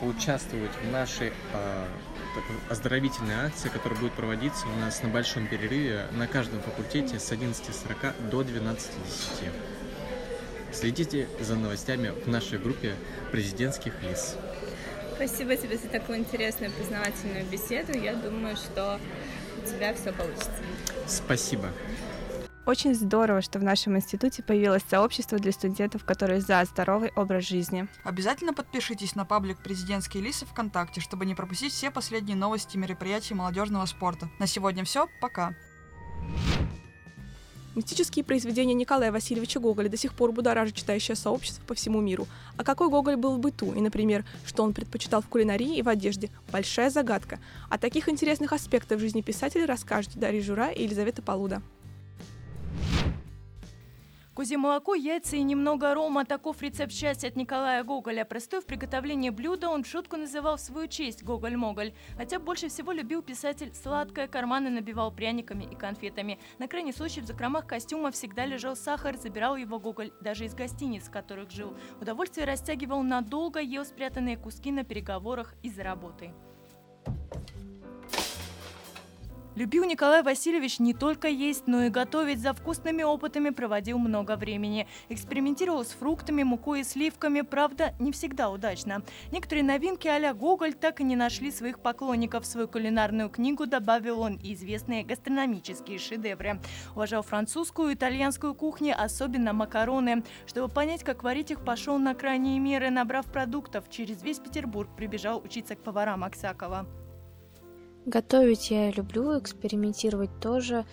поучаствовать 0.00 0.70
в 0.82 0.90
нашей 0.90 1.28
э, 1.28 1.86
оздоровительной 2.68 3.46
акции, 3.46 3.68
которая 3.68 3.98
будет 3.98 4.12
проводиться 4.12 4.66
у 4.66 4.80
нас 4.80 5.02
на 5.02 5.08
большом 5.08 5.46
перерыве 5.46 6.06
на 6.12 6.26
каждом 6.26 6.60
факультете 6.60 7.18
с 7.18 7.30
11.40 7.32 8.30
до 8.30 8.42
12.10. 8.42 9.52
Следите 10.72 11.28
за 11.40 11.56
новостями 11.56 12.10
в 12.24 12.28
нашей 12.28 12.58
группе 12.58 12.94
президентских 13.32 13.94
лиц. 14.02 14.36
Спасибо 15.14 15.56
тебе 15.56 15.76
за 15.76 15.88
такую 15.88 16.18
интересную 16.18 16.72
познавательную 16.72 17.44
беседу. 17.46 17.92
Я 17.98 18.14
думаю, 18.14 18.56
что 18.56 19.00
у 19.60 19.66
тебя 19.66 19.94
все 19.94 20.12
получится. 20.12 20.52
Спасибо. 21.06 21.70
Очень 22.68 22.94
здорово, 22.94 23.40
что 23.40 23.58
в 23.58 23.62
нашем 23.62 23.96
институте 23.96 24.42
появилось 24.42 24.82
сообщество 24.86 25.38
для 25.38 25.52
студентов, 25.52 26.04
которые 26.04 26.42
за 26.42 26.62
здоровый 26.66 27.10
образ 27.16 27.48
жизни. 27.48 27.88
Обязательно 28.04 28.52
подпишитесь 28.52 29.14
на 29.14 29.24
паблик 29.24 29.56
«Президентские 29.56 30.22
лисы» 30.22 30.44
ВКонтакте, 30.44 31.00
чтобы 31.00 31.24
не 31.24 31.34
пропустить 31.34 31.72
все 31.72 31.90
последние 31.90 32.36
новости 32.36 32.76
мероприятий 32.76 33.32
молодежного 33.32 33.86
спорта. 33.86 34.28
На 34.38 34.46
сегодня 34.46 34.84
все, 34.84 35.08
пока! 35.22 35.54
Мистические 37.74 38.22
произведения 38.22 38.74
Николая 38.74 39.12
Васильевича 39.12 39.60
Гоголя 39.60 39.88
до 39.88 39.96
сих 39.96 40.12
пор 40.12 40.32
будоражат 40.32 40.74
читающее 40.74 41.16
сообщество 41.16 41.64
по 41.64 41.72
всему 41.74 42.02
миру. 42.02 42.26
А 42.58 42.64
какой 42.64 42.90
Гоголь 42.90 43.16
был 43.16 43.36
в 43.36 43.38
быту 43.38 43.72
и, 43.72 43.80
например, 43.80 44.26
что 44.44 44.62
он 44.62 44.74
предпочитал 44.74 45.22
в 45.22 45.28
кулинарии 45.28 45.78
и 45.78 45.82
в 45.82 45.88
одежде– 45.88 46.28
большая 46.52 46.90
загадка. 46.90 47.38
О 47.70 47.78
таких 47.78 48.10
интересных 48.10 48.52
аспектах 48.52 49.00
жизни 49.00 49.22
писателя 49.22 49.64
расскажут 49.64 50.16
Дарья 50.16 50.42
Жура 50.42 50.68
и 50.68 50.82
Елизавета 50.82 51.22
Полуда. 51.22 51.62
Кузе 54.38 54.56
молоко, 54.56 54.94
яйца 54.94 55.34
и 55.34 55.42
немного 55.42 55.94
рома. 55.94 56.24
Таков 56.24 56.62
рецепт 56.62 56.92
счастья 56.92 57.26
от 57.26 57.34
Николая 57.34 57.82
Гоголя. 57.82 58.24
Простой 58.24 58.60
в 58.60 58.66
приготовлении 58.66 59.30
блюда 59.30 59.68
он 59.68 59.82
шутку 59.82 60.16
называл 60.16 60.58
в 60.58 60.60
свою 60.60 60.86
честь 60.86 61.24
Гоголь-Моголь. 61.24 61.92
Хотя 62.16 62.38
больше 62.38 62.68
всего 62.68 62.92
любил 62.92 63.20
писатель 63.20 63.74
сладкое, 63.74 64.28
карманы 64.28 64.70
набивал 64.70 65.10
пряниками 65.10 65.64
и 65.64 65.74
конфетами. 65.74 66.38
На 66.60 66.68
крайний 66.68 66.92
случай 66.92 67.20
в 67.20 67.26
закромах 67.26 67.66
костюма 67.66 68.12
всегда 68.12 68.46
лежал 68.46 68.76
сахар, 68.76 69.16
забирал 69.16 69.56
его 69.56 69.80
Гоголь 69.80 70.12
даже 70.20 70.44
из 70.44 70.54
гостиниц, 70.54 71.08
в 71.08 71.10
которых 71.10 71.50
жил. 71.50 71.76
Удовольствие 72.00 72.46
растягивал 72.46 73.02
надолго, 73.02 73.58
ел 73.58 73.84
спрятанные 73.84 74.36
куски 74.36 74.70
на 74.70 74.84
переговорах 74.84 75.54
из-за 75.64 75.82
работы. 75.82 76.32
Любил 79.58 79.84
Николай 79.86 80.22
Васильевич 80.22 80.78
не 80.78 80.94
только 80.94 81.26
есть, 81.26 81.66
но 81.66 81.82
и 81.82 81.88
готовить. 81.88 82.40
За 82.40 82.54
вкусными 82.54 83.02
опытами 83.02 83.50
проводил 83.50 83.98
много 83.98 84.36
времени. 84.36 84.86
Экспериментировал 85.08 85.84
с 85.84 85.88
фруктами, 85.88 86.44
мукой 86.44 86.82
и 86.82 86.84
сливками, 86.84 87.40
правда, 87.40 87.92
не 87.98 88.12
всегда 88.12 88.50
удачно. 88.50 89.02
Некоторые 89.32 89.64
новинки 89.64 90.06
а 90.06 90.32
Гоголь 90.32 90.74
так 90.74 91.00
и 91.00 91.04
не 91.04 91.16
нашли 91.16 91.50
своих 91.50 91.80
поклонников. 91.80 92.44
В 92.44 92.46
свою 92.46 92.68
кулинарную 92.68 93.30
книгу 93.30 93.66
добавил 93.66 94.20
он 94.20 94.38
известные 94.40 95.02
гастрономические 95.02 95.98
шедевры. 95.98 96.60
Уважал 96.94 97.22
французскую 97.22 97.90
и 97.90 97.94
итальянскую 97.94 98.54
кухни, 98.54 98.94
особенно 98.96 99.52
макароны. 99.52 100.22
Чтобы 100.46 100.72
понять, 100.72 101.02
как 101.02 101.24
варить 101.24 101.50
их, 101.50 101.64
пошел 101.64 101.98
на 101.98 102.14
крайние 102.14 102.60
меры, 102.60 102.90
набрав 102.90 103.26
продуктов. 103.26 103.90
Через 103.90 104.22
весь 104.22 104.38
Петербург 104.38 104.88
прибежал 104.96 105.42
учиться 105.42 105.74
к 105.74 105.82
поварам 105.82 106.22
Аксакова. 106.22 106.86
Готовить 108.08 108.70
я 108.70 108.90
люблю, 108.90 109.38
экспериментировать 109.38 110.30
тоже. 110.40 110.86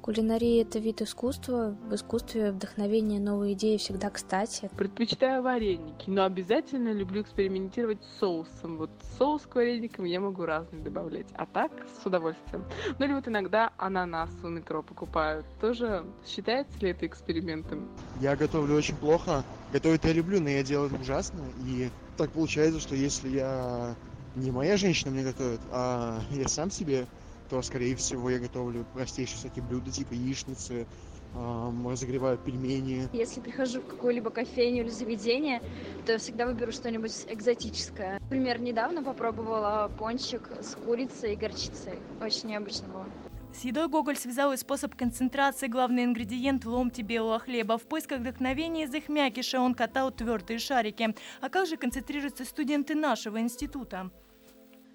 Кулинария– 0.00 0.62
это 0.66 0.78
вид 0.78 1.02
искусства. 1.02 1.76
В 1.84 1.94
искусстве 1.94 2.50
вдохновение, 2.50 3.20
новые 3.20 3.52
идеи 3.52 3.76
всегда 3.76 4.08
кстати. 4.08 4.70
Предпочитаю 4.78 5.42
вареники, 5.42 6.08
но 6.08 6.24
обязательно 6.24 6.94
люблю 6.94 7.20
экспериментировать 7.20 8.02
с 8.02 8.20
соусом. 8.20 8.78
Вот 8.78 8.88
соус 9.18 9.42
к 9.42 9.54
вареникам 9.54 10.06
я 10.06 10.18
могу 10.18 10.46
разный 10.46 10.80
добавлять, 10.80 11.26
а 11.34 11.44
так 11.44 11.72
с 12.02 12.06
удовольствием. 12.06 12.64
Ну 12.98 13.04
или 13.04 13.12
вот 13.12 13.28
иногда 13.28 13.74
ананас 13.76 14.30
у 14.42 14.48
метро 14.48 14.82
покупают. 14.82 15.44
Тоже 15.60 16.06
считается 16.26 16.78
ли 16.78 16.88
это 16.92 17.04
экспериментом? 17.04 17.86
Я 18.18 18.34
готовлю 18.34 18.76
очень 18.76 18.96
плохо. 18.96 19.44
Готовить 19.74 20.04
я 20.04 20.14
люблю, 20.14 20.40
но 20.40 20.48
я 20.48 20.62
делаю 20.62 20.90
ужасно. 20.98 21.44
И 21.66 21.90
так 22.16 22.30
получается, 22.30 22.80
что 22.80 22.94
если 22.94 23.28
я 23.28 23.94
не 24.36 24.50
моя 24.50 24.76
женщина 24.76 25.10
мне 25.10 25.24
готовит, 25.24 25.60
а 25.70 26.20
я 26.30 26.48
сам 26.48 26.70
себе, 26.70 27.06
то, 27.50 27.60
скорее 27.62 27.96
всего, 27.96 28.30
я 28.30 28.38
готовлю 28.38 28.86
простейшие 28.94 29.36
всякие 29.36 29.64
блюда, 29.64 29.90
типа 29.90 30.14
яичницы, 30.14 30.86
разогреваю 31.34 32.38
пельмени. 32.38 33.08
Если 33.12 33.40
прихожу 33.40 33.80
в 33.80 33.86
какую-либо 33.86 34.30
кофейню 34.30 34.82
или 34.82 34.90
заведение, 34.90 35.60
то 36.04 36.12
я 36.12 36.18
всегда 36.18 36.46
выберу 36.46 36.72
что-нибудь 36.72 37.26
экзотическое. 37.28 38.18
Например, 38.22 38.60
недавно 38.60 39.02
попробовала 39.02 39.90
пончик 39.98 40.50
с 40.60 40.74
курицей 40.74 41.34
и 41.34 41.36
горчицей. 41.36 41.94
Очень 42.20 42.50
необычно 42.50 42.88
было. 42.88 43.06
С 43.54 43.64
едой 43.64 43.88
Гоголь 43.88 44.16
связал 44.16 44.52
и 44.52 44.56
способ 44.56 44.94
концентрации, 44.96 45.66
главный 45.66 46.04
ингредиент 46.04 46.64
в 46.64 46.68
ломте 46.68 47.02
белого 47.02 47.38
хлеба. 47.38 47.76
В 47.76 47.82
поисках 47.82 48.20
вдохновения 48.20 48.84
из 48.84 48.94
их 48.94 49.08
мякиша 49.08 49.60
он 49.60 49.74
катал 49.74 50.10
твердые 50.10 50.58
шарики. 50.58 51.14
А 51.40 51.48
как 51.48 51.66
же 51.66 51.76
концентрируются 51.76 52.44
студенты 52.44 52.94
нашего 52.94 53.40
института? 53.40 54.10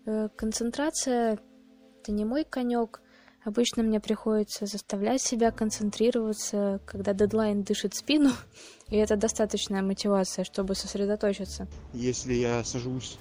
Э, 0.05 0.29
концентрация– 0.35 1.39
это 2.01 2.11
не 2.11 2.25
мой 2.25 2.43
конек. 2.43 3.01
Обычно 3.45 3.83
мне 3.83 3.99
приходится 3.99 4.65
заставлять 4.65 5.21
себя 5.21 5.51
концентрироваться, 5.51 6.81
когда 6.85 7.13
дедлайн 7.13 7.63
дышит 7.63 7.95
спину, 7.95 8.31
и 8.89 8.97
это 8.97 9.15
достаточная 9.15 9.83
мотивация, 9.83 10.43
чтобы 10.43 10.75
сосредоточиться. 10.75 11.67
Если 11.93 12.33
я 12.33 12.63
сажусь 12.63 13.17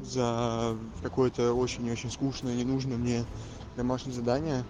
за 0.00 0.76
какое-то 1.02 1.52
очень-очень 1.52 2.10
скучное, 2.10 2.54
ненужное 2.54 2.96
мне 2.96 3.24
домашнее 3.78 4.14
задание 4.14 4.66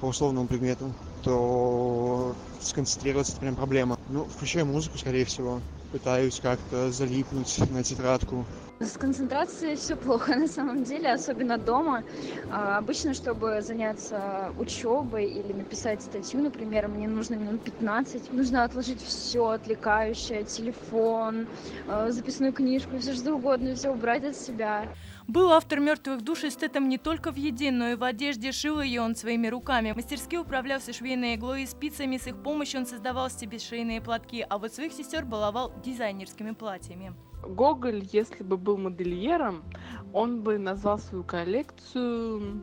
по 0.00 0.06
условному 0.06 0.48
предмету, 0.48 0.94
то 1.22 2.34
сконцентрироваться 2.60 3.32
это 3.32 3.40
прям 3.40 3.56
проблема. 3.56 3.96
Ну, 4.08 4.26
включаю 4.28 4.66
музыку, 4.66 4.98
скорее 4.98 5.24
всего. 5.24 5.62
Пытаюсь 5.90 6.40
как-то 6.40 6.90
залипнуть 6.92 7.58
на 7.70 7.84
тетрадку. 7.84 8.46
С 8.82 8.98
концентрацией 8.98 9.76
все 9.76 9.94
плохо 9.94 10.34
на 10.36 10.48
самом 10.48 10.82
деле, 10.82 11.12
особенно 11.12 11.56
дома. 11.56 12.02
А, 12.50 12.78
обычно, 12.78 13.14
чтобы 13.14 13.62
заняться 13.62 14.52
учебой 14.58 15.26
или 15.26 15.52
написать 15.52 16.02
статью, 16.02 16.42
например, 16.42 16.88
мне 16.88 17.06
нужно 17.06 17.34
минут 17.36 17.62
15. 17.62 18.32
Нужно 18.32 18.64
отложить 18.64 19.00
все 19.00 19.50
отвлекающее, 19.50 20.42
телефон, 20.42 21.46
а, 21.88 22.10
записную 22.10 22.52
книжку, 22.52 22.98
все 22.98 23.14
что 23.14 23.34
угодно, 23.34 23.76
все 23.76 23.90
убрать 23.90 24.24
от 24.24 24.36
себя. 24.36 24.88
Был 25.28 25.52
автор 25.52 25.78
«Мертвых 25.78 26.22
душ» 26.22 26.42
эстетом 26.42 26.88
не 26.88 26.98
только 26.98 27.30
в 27.30 27.36
еде, 27.36 27.70
но 27.70 27.90
и 27.90 27.94
в 27.94 28.02
одежде. 28.02 28.50
Шил 28.50 28.80
ее 28.80 29.02
он 29.02 29.14
своими 29.14 29.46
руками. 29.46 29.92
Мастерски 29.92 30.34
управлялся 30.36 30.92
швейной 30.92 31.36
иглой 31.36 31.62
и 31.62 31.66
спицами. 31.66 32.16
С 32.16 32.26
их 32.26 32.42
помощью 32.42 32.80
он 32.80 32.86
создавал 32.86 33.30
себе 33.30 33.60
шейные 33.60 34.00
платки, 34.00 34.44
а 34.48 34.58
вот 34.58 34.74
своих 34.74 34.92
сестер 34.92 35.24
баловал 35.24 35.72
дизайнерскими 35.84 36.50
платьями. 36.50 37.14
Гоголь, 37.42 38.02
если 38.12 38.42
бы 38.42 38.56
был 38.56 38.76
модельером, 38.76 39.64
он 40.12 40.42
бы 40.42 40.58
назвал 40.58 40.98
свою 40.98 41.24
коллекцию 41.24 42.60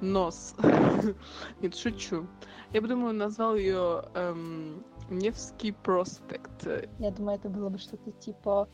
нос. 0.00 0.54
Нет, 1.60 1.74
шучу. 1.74 2.26
Я 2.72 2.80
бы 2.80 2.88
думаю, 2.88 3.14
назвал 3.14 3.56
ее 3.56 4.04
эм, 4.14 4.84
Невский 5.10 5.72
проспект. 5.72 6.66
Я 6.98 7.10
думаю, 7.10 7.38
это 7.38 7.48
было 7.48 7.68
бы 7.68 7.78
что-то 7.78 8.10
типа 8.12 8.68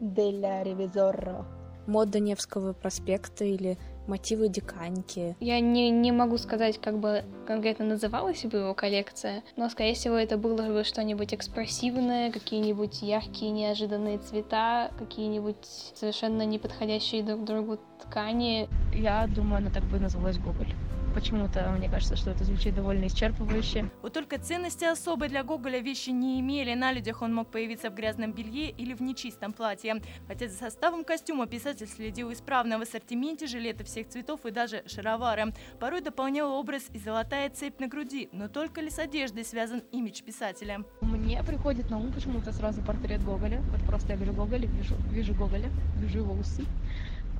Деля 0.00 0.62
Ревизорро 0.62 1.46
мода 1.86 2.18
Невского 2.18 2.72
проспекта 2.72 3.44
или 3.44 3.78
мотивы 4.06 4.48
диканьки. 4.48 5.36
Я 5.40 5.60
не, 5.60 5.90
не 5.90 6.12
могу 6.12 6.38
сказать, 6.38 6.80
как 6.80 6.98
бы 6.98 7.24
конкретно 7.46 7.84
называлась 7.84 8.44
бы 8.44 8.58
его 8.58 8.74
коллекция, 8.74 9.42
но, 9.56 9.68
скорее 9.68 9.94
всего, 9.94 10.16
это 10.16 10.36
было 10.36 10.62
бы 10.72 10.84
что-нибудь 10.84 11.34
экспрессивное, 11.34 12.30
какие-нибудь 12.30 13.02
яркие, 13.02 13.50
неожиданные 13.50 14.18
цвета, 14.18 14.90
какие-нибудь 14.98 15.56
совершенно 15.94 16.42
неподходящие 16.42 17.22
друг 17.22 17.44
другу 17.44 17.78
ткани. 18.02 18.68
Я 18.92 19.26
думаю, 19.26 19.58
она 19.58 19.70
так 19.70 19.84
бы 19.84 19.98
называлась 19.98 20.38
Гоголь. 20.38 20.74
Почему-то 21.14 21.70
мне 21.78 21.88
кажется, 21.88 22.16
что 22.16 22.30
это 22.30 22.42
звучит 22.42 22.74
довольно 22.74 23.06
исчерпывающе. 23.06 23.88
Вот 24.02 24.12
только 24.12 24.38
ценности 24.38 24.84
особой 24.84 25.28
для 25.28 25.44
Гоголя 25.44 25.78
вещи 25.78 26.10
не 26.10 26.40
имели. 26.40 26.74
На 26.74 26.92
людях 26.92 27.22
он 27.22 27.32
мог 27.32 27.50
появиться 27.50 27.88
в 27.90 27.94
грязном 27.94 28.32
белье 28.32 28.70
или 28.70 28.94
в 28.94 29.00
нечистом 29.00 29.52
платье. 29.52 30.02
Хотя 30.26 30.48
за 30.48 30.56
составом 30.56 31.04
костюма 31.04 31.46
писатель 31.46 31.86
следил 31.86 32.32
исправно 32.32 32.78
в 32.78 32.82
ассортименте 32.82 33.46
жилеты 33.46 33.84
всех 33.84 34.08
цветов 34.08 34.44
и 34.44 34.50
даже 34.50 34.82
шаровары. 34.86 35.54
Порой 35.78 36.00
дополнял 36.00 36.52
образ 36.52 36.84
и 36.92 36.98
золотая 36.98 37.48
цепь 37.48 37.78
на 37.78 37.86
груди, 37.86 38.28
но 38.32 38.48
только 38.48 38.80
ли 38.80 38.90
с 38.90 38.98
одеждой 38.98 39.44
связан 39.44 39.82
имидж 39.92 40.22
писателя. 40.22 40.84
Мне 41.00 41.42
приходит 41.44 41.90
на 41.90 41.98
ум 41.98 42.12
почему-то 42.12 42.52
сразу 42.52 42.82
портрет 42.82 43.22
Гоголя. 43.24 43.60
Вот 43.70 43.80
просто 43.86 44.12
я 44.12 44.16
говорю 44.16 44.32
Гоголя, 44.32 44.66
вижу, 44.66 44.96
вижу 45.10 45.34
Гоголя, 45.34 45.70
вижу 45.96 46.18
его 46.18 46.34
усы. 46.34 46.64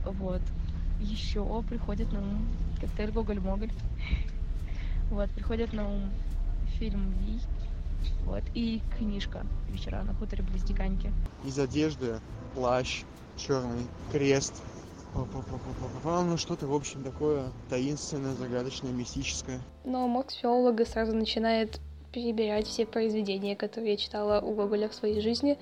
Вот. 0.05 0.43
Еще 1.05 1.45
приходит 1.69 2.11
на 2.13 2.21
ум 2.21 2.49
коктейль 2.81 3.11
Гоголь-Моголь. 3.11 3.71
Вот, 5.11 5.31
приходит 5.31 5.73
на 5.75 5.89
ум 5.89 6.11
фильм 6.79 7.13
«Вий». 7.21 7.41
Вот, 8.25 8.43
и 8.55 8.81
книжка 8.97 9.45
«Вечера 9.69 10.03
на 10.03 10.15
хуторе 10.15 10.43
близ 10.43 10.63
Диканьки». 10.63 11.13
Из 11.45 11.59
одежды 11.59 12.21
плащ 12.55 13.03
черный, 13.37 13.87
крест. 14.13 14.63
Ну, 16.05 16.37
что-то, 16.39 16.67
в 16.67 16.75
общем, 16.75 17.05
такое 17.05 17.51
таинственное, 17.69 18.33
загадочное, 18.35 18.91
мистическое. 18.91 19.61
Но 19.85 20.09
мозг 20.09 20.33
филолога 20.33 20.87
сразу 20.87 21.15
начинает 21.15 21.81
перебирать 22.13 22.67
все 22.67 22.87
произведения, 22.87 23.55
которые 23.55 23.93
я 23.93 23.97
читала 23.99 24.41
у 24.41 24.55
Гоголя 24.55 24.89
в 24.89 24.95
своей 24.95 25.21
жизни. 25.21 25.59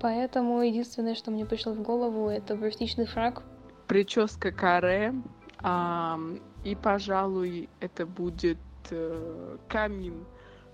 Поэтому 0.00 0.60
единственное, 0.60 1.14
что 1.14 1.30
мне 1.30 1.46
пришло 1.46 1.72
в 1.72 1.80
голову, 1.82 2.28
это 2.28 2.54
«Брусничный 2.54 3.06
фраг». 3.06 3.42
Прическа 3.86 4.52
каре, 4.52 5.14
а, 5.58 6.18
и, 6.64 6.74
пожалуй, 6.74 7.68
это 7.80 8.06
будет 8.06 8.58
э, 8.90 9.56
камин 9.68 10.26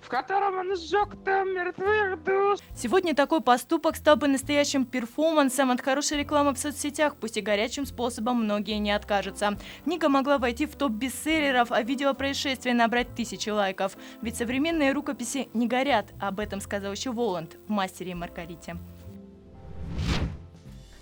в 0.03 0.09
котором 0.09 0.59
он 0.59 0.77
сжег 0.77 1.17
там 1.25 1.55
мертвых 1.55 2.23
душ. 2.25 2.59
Сегодня 2.77 3.15
такой 3.15 3.41
поступок 3.41 3.97
стал 3.97 4.17
бы 4.17 4.29
настоящим 4.29 4.85
перформансом 4.85 5.71
от 5.71 5.81
хорошей 5.81 6.19
рекламы 6.19 6.53
в 6.55 6.59
соцсетях, 6.59 7.17
пусть 7.17 7.37
и 7.37 7.41
горячим 7.41 7.87
способом 7.87 8.43
многие 8.43 8.79
не 8.79 8.91
откажутся. 8.91 9.57
Книга 9.85 10.09
могла 10.09 10.39
войти 10.39 10.67
в 10.67 10.75
топ 10.77 10.93
бестселлеров, 10.93 11.71
а 11.71 11.83
видео 11.83 12.15
происшествия 12.15 12.75
набрать 12.75 13.15
тысячи 13.15 13.49
лайков. 13.49 13.97
Ведь 14.21 14.37
современные 14.37 14.93
рукописи 14.93 15.49
не 15.55 15.69
горят, 15.69 16.07
об 16.21 16.41
этом 16.41 16.61
сказал 16.61 16.93
еще 16.93 17.13
Воланд 17.13 17.57
в 17.67 17.71
«Мастере 17.71 18.11
и 18.11 18.15
Маргарите». 18.15 18.77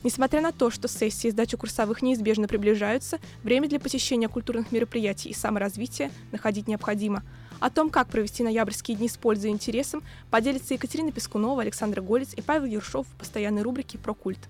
Несмотря 0.03 0.41
на 0.41 0.53
то, 0.53 0.71
что 0.71 0.89
сессии 0.89 1.29
и 1.29 1.31
сдача 1.31 1.57
курсовых 1.57 2.01
неизбежно 2.01 2.49
приближаются, 2.49 3.19
время 3.43 3.69
для 3.69 3.79
посещения 3.79 4.29
культурных 4.29 4.73
мероприятий 4.73 5.29
и 5.29 5.35
саморазвития 5.35 6.11
находить 6.33 6.69
необходимо. 6.69 7.23
О 7.61 7.69
том, 7.69 7.91
как 7.91 8.09
провести 8.09 8.43
ноябрьские 8.43 8.97
дни 8.97 9.09
с 9.09 9.19
пользой 9.19 9.51
и 9.51 9.53
интересом, 9.53 10.03
поделятся 10.31 10.73
Екатерина 10.73 11.13
Пескунова, 11.13 11.61
Александр 11.61 12.01
Голец 12.01 12.33
и 12.35 12.41
Павел 12.41 12.65
Ершов 12.65 13.07
в 13.07 13.19
постоянной 13.19 13.61
рубрике 13.61 13.99
«Про 13.99 14.15
культ». 14.15 14.41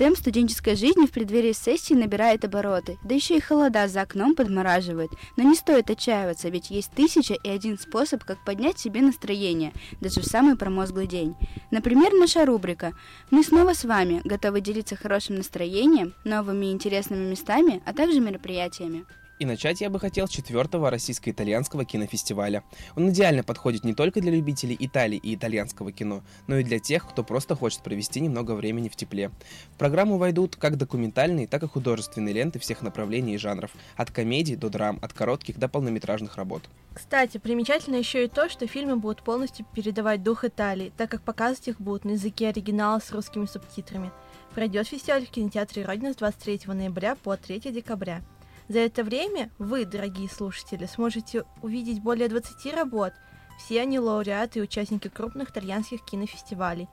Темп 0.00 0.16
студенческой 0.16 0.76
жизни 0.76 1.04
в 1.04 1.10
преддверии 1.10 1.52
сессии 1.52 1.92
набирает 1.92 2.42
обороты, 2.46 2.96
да 3.04 3.14
еще 3.14 3.36
и 3.36 3.40
холода 3.40 3.86
за 3.86 4.00
окном 4.00 4.34
подмораживает. 4.34 5.10
Но 5.36 5.42
не 5.42 5.54
стоит 5.54 5.90
отчаиваться, 5.90 6.48
ведь 6.48 6.70
есть 6.70 6.90
тысяча 6.92 7.34
и 7.34 7.50
один 7.50 7.78
способ, 7.78 8.24
как 8.24 8.42
поднять 8.42 8.78
себе 8.78 9.02
настроение, 9.02 9.74
даже 10.00 10.22
в 10.22 10.24
самый 10.24 10.56
промозглый 10.56 11.06
день. 11.06 11.34
Например, 11.70 12.14
наша 12.14 12.46
рубрика. 12.46 12.94
Мы 13.30 13.44
снова 13.44 13.74
с 13.74 13.84
вами, 13.84 14.22
готовы 14.24 14.62
делиться 14.62 14.96
хорошим 14.96 15.34
настроением, 15.34 16.14
новыми 16.24 16.72
интересными 16.72 17.28
местами, 17.28 17.82
а 17.84 17.92
также 17.92 18.20
мероприятиями. 18.20 19.04
И 19.40 19.46
начать 19.46 19.80
я 19.80 19.88
бы 19.88 19.98
хотел 19.98 20.28
с 20.28 20.30
четвертого 20.30 20.90
российско-итальянского 20.90 21.86
кинофестиваля. 21.86 22.62
Он 22.94 23.08
идеально 23.08 23.42
подходит 23.42 23.84
не 23.84 23.94
только 23.94 24.20
для 24.20 24.32
любителей 24.32 24.76
Италии 24.78 25.16
и 25.16 25.34
итальянского 25.34 25.92
кино, 25.92 26.22
но 26.46 26.58
и 26.58 26.62
для 26.62 26.78
тех, 26.78 27.08
кто 27.08 27.24
просто 27.24 27.56
хочет 27.56 27.82
провести 27.82 28.20
немного 28.20 28.52
времени 28.52 28.90
в 28.90 28.96
тепле. 28.96 29.30
В 29.72 29.78
программу 29.78 30.18
войдут 30.18 30.56
как 30.56 30.76
документальные, 30.76 31.46
так 31.46 31.62
и 31.62 31.68
художественные 31.68 32.34
ленты 32.34 32.58
всех 32.58 32.82
направлений 32.82 33.34
и 33.34 33.38
жанров, 33.38 33.70
от 33.96 34.10
комедий 34.10 34.56
до 34.56 34.68
драм, 34.68 34.98
от 35.00 35.14
коротких 35.14 35.58
до 35.58 35.70
полнометражных 35.70 36.36
работ. 36.36 36.68
Кстати, 36.92 37.38
примечательно 37.38 37.96
еще 37.96 38.26
и 38.26 38.28
то, 38.28 38.50
что 38.50 38.66
фильмы 38.66 38.96
будут 38.96 39.22
полностью 39.22 39.64
передавать 39.74 40.22
дух 40.22 40.44
Италии, 40.44 40.92
так 40.98 41.10
как 41.10 41.22
показывать 41.22 41.68
их 41.68 41.80
будут 41.80 42.04
на 42.04 42.10
языке 42.10 42.48
оригинала 42.48 42.98
с 42.98 43.10
русскими 43.10 43.46
субтитрами. 43.46 44.10
Пройдет 44.54 44.86
фестиваль 44.86 45.24
в 45.24 45.30
кинотеатре 45.30 45.86
Родина 45.86 46.12
с 46.12 46.16
23 46.16 46.60
ноября 46.66 47.14
по 47.14 47.38
3 47.38 47.60
декабря. 47.72 48.20
За 48.70 48.78
это 48.78 49.02
время 49.02 49.50
вы, 49.58 49.84
дорогие 49.84 50.28
слушатели, 50.28 50.86
сможете 50.86 51.42
увидеть 51.60 52.00
более 52.00 52.28
20 52.28 52.72
работ. 52.72 53.12
Все 53.58 53.80
они 53.80 53.98
лауреаты 53.98 54.60
и 54.60 54.62
участники 54.62 55.08
крупных 55.08 55.50
итальянских 55.50 56.04
кинофестивалей. 56.04 56.88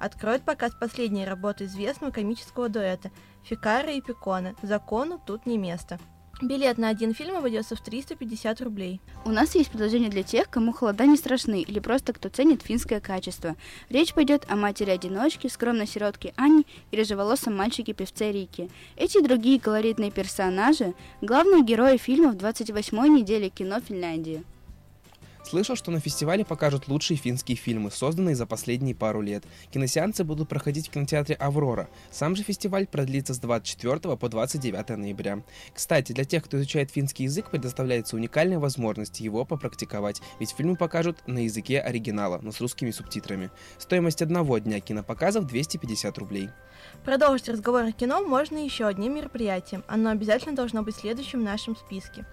Откроет 0.00 0.42
показ 0.42 0.72
последней 0.74 1.24
работы 1.24 1.66
известного 1.66 2.10
комического 2.10 2.68
дуэта 2.68 3.12
Фикара 3.44 3.92
и 3.92 4.00
Пикона 4.00 4.56
«Закону 4.60 5.22
тут 5.24 5.46
не 5.46 5.56
место». 5.56 6.00
Билет 6.42 6.78
на 6.78 6.88
один 6.88 7.12
фильм 7.12 7.36
обойдется 7.36 7.76
в 7.76 7.82
350 7.82 8.62
рублей. 8.62 9.00
У 9.26 9.30
нас 9.30 9.54
есть 9.54 9.70
предложение 9.70 10.08
для 10.08 10.22
тех, 10.22 10.48
кому 10.48 10.72
холода 10.72 11.04
не 11.04 11.18
страшны 11.18 11.60
или 11.60 11.80
просто 11.80 12.14
кто 12.14 12.30
ценит 12.30 12.62
финское 12.62 12.98
качество. 13.00 13.56
Речь 13.90 14.14
пойдет 14.14 14.46
о 14.48 14.56
матери-одиночке, 14.56 15.50
скромной 15.50 15.86
сиротке 15.86 16.32
Ане 16.36 16.64
и 16.90 16.96
рыжеволосом 16.96 17.54
мальчике-певце 17.56 18.32
Рике. 18.32 18.70
Эти 18.96 19.18
и 19.18 19.22
другие 19.22 19.60
колоритные 19.60 20.10
персонажи– 20.10 20.94
главные 21.20 21.62
герои 21.62 21.98
фильма 21.98 22.32
в 22.32 22.36
28-й 22.36 23.10
неделе 23.10 23.50
кино 23.50 23.80
Финляндии. 23.80 24.42
Слышал, 25.44 25.76
что 25.76 25.90
на 25.90 26.00
фестивале 26.00 26.44
покажут 26.44 26.88
лучшие 26.88 27.16
финские 27.16 27.56
фильмы, 27.56 27.90
созданные 27.90 28.36
за 28.36 28.46
последние 28.46 28.94
пару 28.94 29.20
лет. 29.20 29.44
Киносеансы 29.70 30.24
будут 30.24 30.48
проходить 30.48 30.88
в 30.88 30.90
кинотеатре 30.90 31.34
«Аврора». 31.36 31.88
Сам 32.10 32.36
же 32.36 32.42
фестиваль 32.42 32.86
продлится 32.86 33.34
с 33.34 33.38
24 33.38 34.16
по 34.16 34.28
29 34.28 34.96
ноября. 34.96 35.42
Кстати, 35.74 36.12
для 36.12 36.24
тех, 36.24 36.44
кто 36.44 36.58
изучает 36.58 36.90
финский 36.90 37.24
язык, 37.24 37.50
предоставляется 37.50 38.16
уникальная 38.16 38.58
возможность 38.58 39.20
его 39.20 39.44
попрактиковать, 39.44 40.20
ведь 40.38 40.50
фильмы 40.50 40.76
покажут 40.76 41.18
на 41.26 41.38
языке 41.44 41.80
оригинала, 41.80 42.38
но 42.42 42.52
с 42.52 42.60
русскими 42.60 42.90
субтитрами. 42.90 43.50
Стоимость 43.78 44.22
одного 44.22 44.58
дня 44.58 44.80
кинопоказов 44.80 45.46
250 45.46 46.18
рублей. 46.18 46.50
Продолжить 47.04 47.48
разговор 47.48 47.84
о 47.84 47.92
кино 47.92 48.22
можно 48.22 48.58
еще 48.58 48.86
одним 48.86 49.14
мероприятием. 49.14 49.84
Оно 49.86 50.10
обязательно 50.10 50.54
должно 50.54 50.82
быть 50.82 50.96
следующим 50.96 51.40
в 51.40 51.44
нашем 51.44 51.76
списке. 51.76 52.24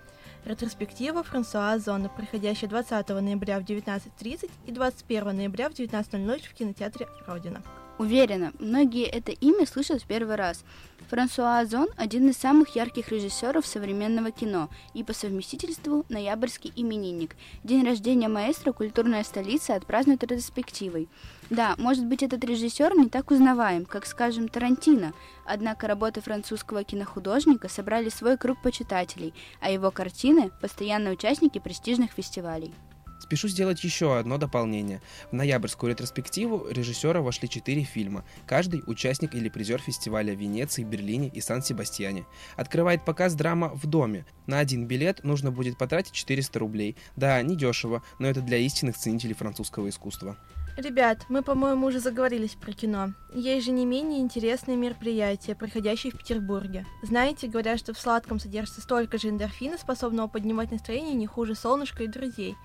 Ретроспектива 0.47 1.23
Франсуа 1.23 1.73
Озона, 1.73 2.07
проходящая 2.07 2.69
20 2.69 3.09
ноября 3.09 3.59
в 3.59 3.63
19.30 3.63 4.49
и 4.65 4.71
21 4.71 5.35
ноября 5.35 5.69
в 5.69 5.73
19.00 5.73 6.47
в 6.47 6.53
кинотеатре 6.53 7.09
«Родина». 7.27 7.61
Уверена, 7.97 8.51
многие 8.59 9.05
это 9.05 9.31
имя 9.31 9.65
слышат 9.65 10.03
в 10.03 10.05
первый 10.05 10.35
раз. 10.35 10.63
Франсуа 11.09 11.59
Озон– 11.59 11.87
один 11.97 12.29
из 12.29 12.37
самых 12.37 12.75
ярких 12.75 13.09
режиссеров 13.09 13.65
современного 13.65 14.29
кино 14.29 14.69
и 14.93 15.03
по 15.03 15.13
совместительству 15.13 16.05
ноябрьский 16.09 16.71
именинник. 16.75 17.35
День 17.63 17.83
рождения 17.85 18.27
маэстро 18.27 18.71
культурная 18.71 19.23
столица 19.23 19.73
отпразднует 19.73 20.21
ретроспективой. 20.21 21.09
Да, 21.49 21.75
может 21.77 22.05
быть, 22.05 22.21
этот 22.21 22.43
режиссер 22.43 22.95
не 22.95 23.09
так 23.09 23.31
узнаваем, 23.31 23.85
как, 23.85 24.05
скажем, 24.05 24.47
Тарантино, 24.47 25.13
однако 25.45 25.87
работы 25.87 26.21
французского 26.21 26.83
кинохудожника 26.83 27.67
собрали 27.67 28.09
свой 28.09 28.37
круг 28.37 28.61
почитателей, 28.61 29.33
а 29.59 29.71
его 29.71 29.89
картины– 29.89 30.51
постоянные 30.61 31.13
участники 31.13 31.57
престижных 31.57 32.11
фестивалей. 32.11 32.73
Спешу 33.19 33.47
сделать 33.47 33.83
еще 33.83 34.17
одно 34.17 34.37
дополнение. 34.37 35.01
В 35.31 35.33
ноябрьскую 35.33 35.91
ретроспективу 35.91 36.67
режиссера 36.69 37.21
вошли 37.21 37.49
четыре 37.49 37.83
фильма. 37.83 38.23
Каждый 38.45 38.83
участник 38.85 39.33
или 39.33 39.49
призер 39.49 39.81
фестиваля 39.81 40.33
в 40.33 40.39
Венеции, 40.39 40.83
Берлине 40.83 41.29
и 41.29 41.41
Сан-Себастьяне. 41.41 42.25
Открывает 42.55 43.05
показ 43.05 43.33
драма 43.33 43.69
«В 43.69 43.85
доме». 43.85 44.25
На 44.45 44.59
один 44.59 44.87
билет 44.87 45.23
нужно 45.23 45.51
будет 45.51 45.77
потратить 45.77 46.13
400 46.13 46.59
рублей. 46.59 46.95
Да, 47.15 47.41
недешево, 47.41 48.03
но 48.19 48.27
это 48.27 48.41
для 48.41 48.57
истинных 48.57 48.97
ценителей 48.97 49.33
французского 49.33 49.89
искусства. 49.89 50.37
Ребят, 50.77 51.25
мы, 51.27 51.41
по-моему, 51.41 51.87
уже 51.87 51.99
заговорились 51.99 52.53
про 52.53 52.71
кино. 52.71 53.13
Есть 53.33 53.65
же 53.65 53.71
не 53.71 53.83
менее 53.83 54.19
интересные 54.19 54.77
мероприятия, 54.77 55.55
проходящие 55.55 56.13
в 56.13 56.19
Петербурге. 56.19 56.85
Знаете, 57.01 57.47
говорят, 57.47 57.79
что 57.79 57.95
в 57.95 57.99
сладком 57.99 58.39
содержится 58.39 58.81
столько 58.81 59.17
же 59.17 59.29
эндорфина, 59.29 59.79
способного 59.79 60.27
поднимать 60.27 60.69
настроение 60.69 61.15
не 61.15 61.25
хуже 61.25 61.55
солнышка 61.55 62.03
и 62.03 62.07
друзей. 62.07 62.55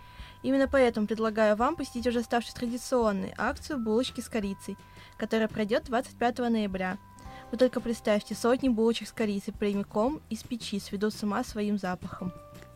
Именно 0.42 0.68
поэтому 0.68 1.06
предлагаю 1.06 1.56
вам 1.56 1.76
посетить 1.76 2.06
уже 2.06 2.22
ставшую 2.22 2.54
традиционной 2.54 3.32
акцию 3.38 3.78
«Булочки 3.78 4.20
с 4.20 4.28
корицей», 4.28 4.76
которая 5.16 5.48
пройдет 5.48 5.84
25 5.84 6.38
ноября. 6.38 6.98
Вы 7.50 7.58
только 7.58 7.80
представьте, 7.80 8.34
сотни 8.34 8.68
булочек 8.68 9.08
с 9.08 9.12
корицей 9.12 9.52
прямиком 9.52 10.20
из 10.30 10.42
печи 10.42 10.80
сведут 10.80 11.14
с 11.14 11.22
ума 11.22 11.44
своим 11.44 11.78
запахом. 11.78 12.32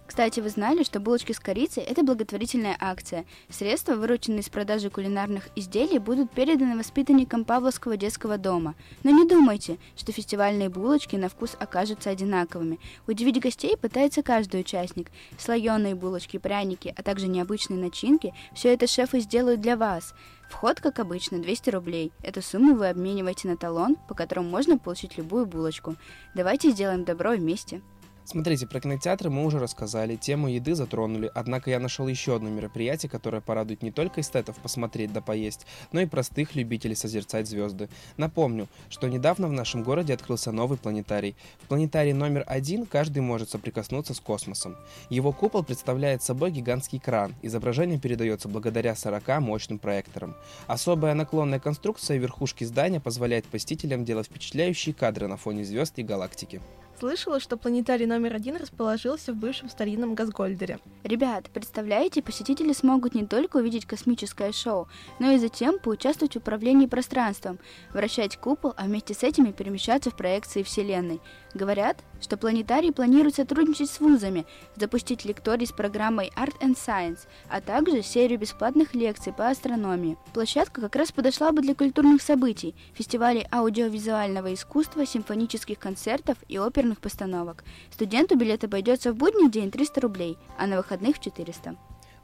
Кстати, 0.06 0.38
вы 0.40 0.50
знали, 0.50 0.84
что 0.84 1.00
булочки 1.00 1.32
с 1.32 1.40
корицей– 1.40 1.82
это 1.86 2.02
благотворительная 2.02 2.76
акция. 2.78 3.26
Средства, 3.50 3.94
вырученные 3.94 4.40
из 4.40 4.48
продажи 4.48 4.88
кулинарных 4.88 5.48
изделий, 5.56 5.98
будут 5.98 6.30
переданы 6.30 6.78
воспитанникам 6.78 7.44
Павловского 7.44 7.96
детского 7.96 8.38
дома. 8.38 8.76
Но 9.02 9.10
не 9.10 9.28
думайте, 9.28 9.78
что 9.96 10.12
фестивальные 10.12 10.68
булочки 10.68 11.16
на 11.16 11.28
вкус 11.28 11.56
окажутся 11.58 12.10
одинаковыми. 12.10 12.78
Удивить 13.06 13.40
гостей 13.40 13.76
пытается 13.76 14.22
каждый 14.22 14.60
участник. 14.60 15.10
Слоеные 15.38 15.96
булочки, 15.96 16.38
пряники, 16.38 16.94
а 16.96 17.02
также 17.02 17.26
необычные 17.26 17.78
начинки– 17.78 18.32
все 18.54 18.72
это 18.72 18.86
шефы 18.86 19.20
сделают 19.20 19.60
для 19.60 19.76
вас. 19.76 20.14
Вход, 20.48 20.80
как 20.80 21.00
обычно, 21.00 21.40
200 21.40 21.70
рублей. 21.70 22.12
Эту 22.22 22.40
сумму 22.40 22.76
вы 22.76 22.88
обмениваете 22.88 23.48
на 23.48 23.56
талон, 23.56 23.96
по 24.08 24.14
которому 24.14 24.48
можно 24.48 24.78
получить 24.78 25.18
любую 25.18 25.46
булочку. 25.46 25.96
Давайте 26.34 26.70
сделаем 26.70 27.04
добро 27.04 27.32
вместе. 27.32 27.82
Смотрите, 28.26 28.66
про 28.66 28.80
кинотеатры 28.80 29.30
мы 29.30 29.44
уже 29.44 29.60
рассказали, 29.60 30.16
тему 30.16 30.48
еды 30.48 30.74
затронули, 30.74 31.30
однако 31.32 31.70
я 31.70 31.78
нашел 31.78 32.08
еще 32.08 32.34
одно 32.34 32.50
мероприятие, 32.50 33.08
которое 33.08 33.40
порадует 33.40 33.82
не 33.82 33.92
только 33.92 34.20
эстетов 34.20 34.56
посмотреть 34.56 35.12
да 35.12 35.20
поесть, 35.20 35.64
но 35.92 36.00
и 36.00 36.06
простых 36.06 36.56
любителей 36.56 36.96
созерцать 36.96 37.46
звезды. 37.46 37.88
Напомню, 38.16 38.66
что 38.88 39.06
недавно 39.06 39.46
в 39.46 39.52
нашем 39.52 39.84
городе 39.84 40.12
открылся 40.12 40.50
новый 40.50 40.76
планетарий. 40.76 41.36
В 41.62 41.68
планетарии 41.68 42.10
номер 42.10 42.42
один 42.48 42.84
каждый 42.84 43.20
может 43.20 43.50
соприкоснуться 43.50 44.12
с 44.12 44.18
космосом. 44.18 44.76
Его 45.08 45.30
купол 45.30 45.62
представляет 45.62 46.20
собой 46.20 46.50
гигантский 46.50 46.98
кран, 46.98 47.32
изображение 47.42 48.00
передается 48.00 48.48
благодаря 48.48 48.96
40 48.96 49.38
мощным 49.38 49.78
проекторам. 49.78 50.34
Особая 50.66 51.14
наклонная 51.14 51.60
конструкция 51.60 52.16
верхушки 52.16 52.64
здания 52.64 52.98
позволяет 52.98 53.44
посетителям 53.44 54.04
делать 54.04 54.26
впечатляющие 54.26 54.96
кадры 54.96 55.28
на 55.28 55.36
фоне 55.36 55.64
звезд 55.64 55.96
и 56.00 56.02
галактики. 56.02 56.60
Слышала, 56.98 57.40
что 57.40 57.58
планетарий 57.58 58.06
номер 58.06 58.34
один 58.34 58.56
расположился 58.56 59.34
в 59.34 59.36
бывшем 59.36 59.68
старинном 59.68 60.14
Газгольдере. 60.14 60.78
Ребят, 61.04 61.50
представляете, 61.52 62.22
посетители 62.22 62.72
смогут 62.72 63.14
не 63.14 63.26
только 63.26 63.58
увидеть 63.58 63.84
космическое 63.84 64.50
шоу, 64.50 64.88
но 65.18 65.30
и 65.32 65.38
затем 65.38 65.78
поучаствовать 65.78 66.34
в 66.34 66.38
управлении 66.38 66.86
пространством, 66.86 67.58
вращать 67.92 68.38
купол, 68.38 68.72
а 68.78 68.84
вместе 68.84 69.12
с 69.12 69.22
этими 69.22 69.52
перемещаться 69.52 70.10
в 70.10 70.16
проекции 70.16 70.62
Вселенной. 70.62 71.20
Говорят, 71.56 72.04
что 72.20 72.36
планетарий 72.36 72.92
планирует 72.92 73.36
сотрудничать 73.36 73.88
с 73.88 73.98
вузами, 73.98 74.44
запустить 74.76 75.24
лекторий 75.24 75.66
с 75.66 75.72
программой 75.72 76.30
Art 76.36 76.52
and 76.60 76.76
Science, 76.76 77.20
а 77.48 77.62
также 77.62 78.02
серию 78.02 78.38
бесплатных 78.38 78.94
лекций 78.94 79.32
по 79.32 79.48
астрономии. 79.48 80.18
Площадка 80.34 80.82
как 80.82 80.96
раз 80.96 81.12
подошла 81.12 81.52
бы 81.52 81.62
для 81.62 81.74
культурных 81.74 82.20
событий, 82.20 82.74
фестивалей 82.92 83.46
аудиовизуального 83.50 84.52
искусства, 84.52 85.06
симфонических 85.06 85.78
концертов 85.78 86.36
и 86.46 86.58
оперных 86.58 87.00
постановок. 87.00 87.64
Студенту 87.90 88.36
билет 88.36 88.62
обойдется 88.62 89.14
в 89.14 89.16
будний 89.16 89.50
день 89.50 89.70
300 89.70 90.00
рублей, 90.02 90.36
а 90.58 90.66
на 90.66 90.76
выходных 90.76 91.16
в 91.16 91.20
400. 91.22 91.74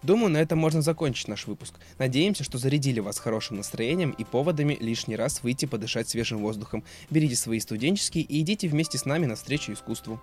Думаю, 0.03 0.31
на 0.31 0.39
этом 0.39 0.59
можно 0.59 0.83
закончить 0.83 1.29
наш 1.29 1.47
выпуск. 1.47 1.75
Надеемся, 1.99 2.43
что 2.43 2.59
зарядили 2.59 2.99
вас 2.99 3.19
хорошим 3.19 3.59
настроением 3.59 4.11
и 4.11 4.25
поводами 4.25 4.77
лишний 4.81 5.15
раз 5.15 5.43
выйти 5.43 5.67
подышать 5.67 6.09
свежим 6.09 6.39
воздухом. 6.39 6.83
Берите 7.09 7.37
свои 7.37 7.61
студенческие 7.61 8.25
и 8.25 8.41
идите 8.41 8.69
вместе 8.69 8.99
с 8.99 9.05
нами 9.05 9.27
навстречу 9.27 9.73
искусству. 9.73 10.21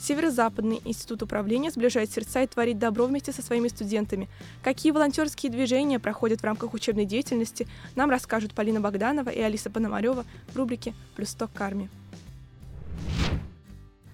Северо-Западный 0.00 0.80
институт 0.84 1.22
управления 1.22 1.72
сближает 1.72 2.12
сердца 2.12 2.42
и 2.42 2.46
творит 2.46 2.78
добро 2.78 3.06
вместе 3.06 3.32
со 3.32 3.42
своими 3.42 3.66
студентами. 3.66 4.28
Какие 4.62 4.92
волонтерские 4.92 5.50
движения 5.50 5.98
проходят 5.98 6.40
в 6.40 6.44
рамках 6.44 6.72
учебной 6.72 7.04
деятельности, 7.04 7.66
нам 7.96 8.08
расскажут 8.08 8.54
Полина 8.54 8.80
Богданова 8.80 9.30
и 9.30 9.40
Алиса 9.40 9.70
Пономарева 9.70 10.24
в 10.52 10.56
рубрике 10.56 10.94
«Плюс 11.16 11.30
100 11.30 11.48
к 11.48 11.60
армии». 11.60 11.90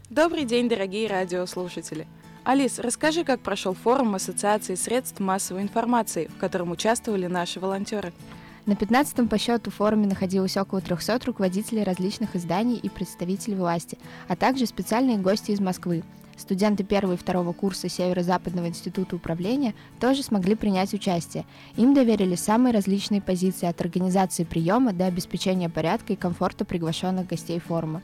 Добрый 0.08 0.44
день, 0.44 0.70
дорогие 0.70 1.06
радиослушатели! 1.06 2.06
Алис, 2.44 2.78
расскажи, 2.78 3.24
как 3.24 3.40
прошел 3.40 3.72
форум 3.72 4.16
Ассоциации 4.16 4.74
средств 4.74 5.18
массовой 5.18 5.62
информации, 5.62 6.26
в 6.26 6.36
котором 6.36 6.72
участвовали 6.72 7.26
наши 7.26 7.58
волонтеры. 7.58 8.12
На 8.66 8.72
15-м 8.72 9.28
по 9.28 9.38
счету 9.38 9.70
форуме 9.70 10.06
находилось 10.06 10.58
около 10.58 10.82
300 10.82 11.20
руководителей 11.24 11.84
различных 11.84 12.36
изданий 12.36 12.76
и 12.76 12.90
представителей 12.90 13.56
власти, 13.56 13.96
а 14.28 14.36
также 14.36 14.66
специальные 14.66 15.16
гости 15.16 15.52
из 15.52 15.60
Москвы. 15.60 16.02
Студенты 16.36 16.84
первого 16.84 17.14
и 17.14 17.16
второго 17.16 17.54
курса 17.54 17.88
Северо-Западного 17.88 18.68
института 18.68 19.16
управления 19.16 19.72
тоже 19.98 20.22
смогли 20.22 20.54
принять 20.54 20.92
участие. 20.92 21.46
Им 21.76 21.94
доверили 21.94 22.34
самые 22.34 22.74
различные 22.74 23.22
позиции 23.22 23.66
от 23.66 23.80
организации 23.80 24.44
приема 24.44 24.92
до 24.92 25.06
обеспечения 25.06 25.70
порядка 25.70 26.12
и 26.12 26.16
комфорта 26.16 26.66
приглашенных 26.66 27.26
гостей 27.26 27.58
форума. 27.58 28.02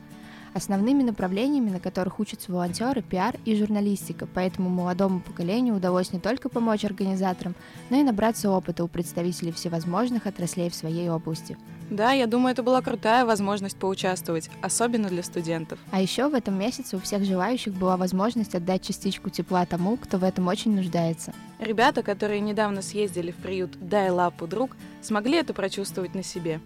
Основными 0.53 1.01
направлениями, 1.03 1.69
на 1.69 1.79
которых 1.79 2.19
учатся 2.19 2.51
волонтеры, 2.51 3.01
пиар 3.01 3.35
и 3.45 3.55
журналистика, 3.55 4.27
поэтому 4.31 4.69
молодому 4.69 5.21
поколению 5.21 5.75
удалось 5.75 6.11
не 6.11 6.19
только 6.19 6.49
помочь 6.49 6.83
организаторам, 6.83 7.55
но 7.89 7.97
и 7.97 8.03
набраться 8.03 8.51
опыта 8.51 8.83
у 8.83 8.87
представителей 8.89 9.53
всевозможных 9.53 10.27
отраслей 10.27 10.69
в 10.69 10.75
своей 10.75 11.09
области. 11.09 11.57
Да, 11.89 12.13
я 12.13 12.25
думаю, 12.25 12.53
это 12.53 12.63
была 12.63 12.81
крутая 12.81 13.25
возможность 13.25 13.77
поучаствовать, 13.77 14.49
особенно 14.61 15.09
для 15.09 15.23
студентов. 15.23 15.77
А 15.91 16.01
еще 16.01 16.29
в 16.29 16.33
этом 16.33 16.57
месяце 16.57 16.95
у 16.95 16.99
всех 16.99 17.25
желающих 17.25 17.73
была 17.73 17.97
возможность 17.97 18.55
отдать 18.55 18.85
частичку 18.85 19.29
тепла 19.29 19.65
тому, 19.65 19.97
кто 19.97 20.17
в 20.17 20.23
этом 20.23 20.47
очень 20.47 20.73
нуждается. 20.73 21.33
Ребята, 21.59 22.01
которые 22.01 22.39
недавно 22.39 22.81
съездили 22.81 23.31
в 23.31 23.35
приют 23.35 23.71
«Дай 23.81 24.09
лапу, 24.09 24.47
друг», 24.47 24.77
смогли 25.01 25.37
это 25.37 25.53
прочувствовать 25.53 26.15
на 26.15 26.23
себе. 26.23 26.61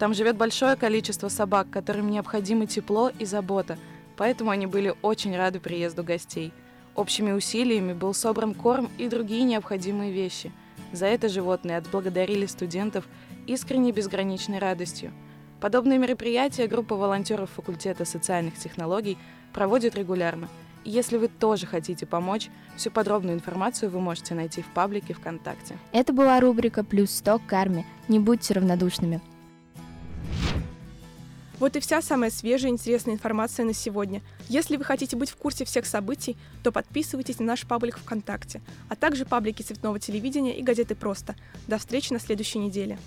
Там 0.00 0.14
живет 0.14 0.38
большое 0.38 0.76
количество 0.76 1.28
собак, 1.28 1.68
которым 1.68 2.10
необходимо 2.10 2.64
тепло 2.64 3.10
и 3.18 3.26
забота, 3.26 3.78
поэтому 4.16 4.50
они 4.50 4.66
были 4.66 4.94
очень 5.02 5.36
рады 5.36 5.60
приезду 5.60 6.02
гостей. 6.02 6.54
Общими 6.94 7.32
усилиями 7.32 7.92
был 7.92 8.14
собран 8.14 8.54
корм 8.54 8.88
и 8.96 9.10
другие 9.10 9.42
необходимые 9.42 10.10
вещи. 10.10 10.52
За 10.90 11.04
это 11.04 11.28
животные 11.28 11.76
отблагодарили 11.76 12.46
студентов 12.46 13.04
искренней 13.46 13.92
безграничной 13.92 14.58
радостью. 14.58 15.12
Подобные 15.60 15.98
мероприятия 15.98 16.66
группа 16.66 16.96
волонтеров 16.96 17.50
факультета 17.50 18.06
социальных 18.06 18.54
технологий 18.56 19.18
проводит 19.52 19.96
регулярно. 19.96 20.48
Если 20.82 21.18
вы 21.18 21.28
тоже 21.28 21.66
хотите 21.66 22.06
помочь, 22.06 22.48
всю 22.74 22.90
подробную 22.90 23.34
информацию 23.34 23.90
вы 23.90 24.00
можете 24.00 24.34
найти 24.34 24.62
в 24.62 24.68
паблике 24.68 25.12
ВКонтакте. 25.12 25.76
Это 25.92 26.14
была 26.14 26.40
рубрика 26.40 26.84
«Плюс 26.84 27.10
100 27.10 27.40
к 27.40 27.46
карме». 27.46 27.84
Не 28.08 28.18
будьте 28.18 28.54
равнодушными. 28.54 29.20
Вот 31.60 31.76
и 31.76 31.80
вся 31.80 32.00
самая 32.00 32.30
свежая 32.30 32.70
и 32.70 32.74
интересная 32.74 33.14
информация 33.14 33.66
на 33.66 33.74
сегодня. 33.74 34.22
Если 34.48 34.76
вы 34.76 34.84
хотите 34.84 35.14
быть 35.14 35.30
в 35.30 35.36
курсе 35.36 35.66
всех 35.66 35.84
событий, 35.84 36.36
то 36.62 36.72
подписывайтесь 36.72 37.38
на 37.38 37.44
наш 37.44 37.66
паблик 37.66 37.98
ВКонтакте, 37.98 38.62
а 38.88 38.96
также 38.96 39.26
паблики 39.26 39.62
Цветного 39.62 40.00
телевидения 40.00 40.58
и 40.58 40.62
газеты 40.62 40.94
«Просто». 40.94 41.36
До 41.68 41.76
встречи 41.78 42.14
на 42.14 42.18
следующей 42.18 42.58
неделе. 42.58 42.98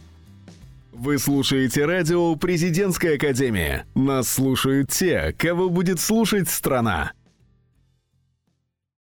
Вы 0.91 1.17
слушаете 1.17 1.85
радио 1.85 2.35
«Президентская 2.35 3.15
академия». 3.15 3.87
Нас 3.95 4.29
слушают 4.29 4.91
те, 4.91 5.33
кого 5.35 5.69
будет 5.69 5.99
слушать 5.99 6.47
страна. 6.47 7.13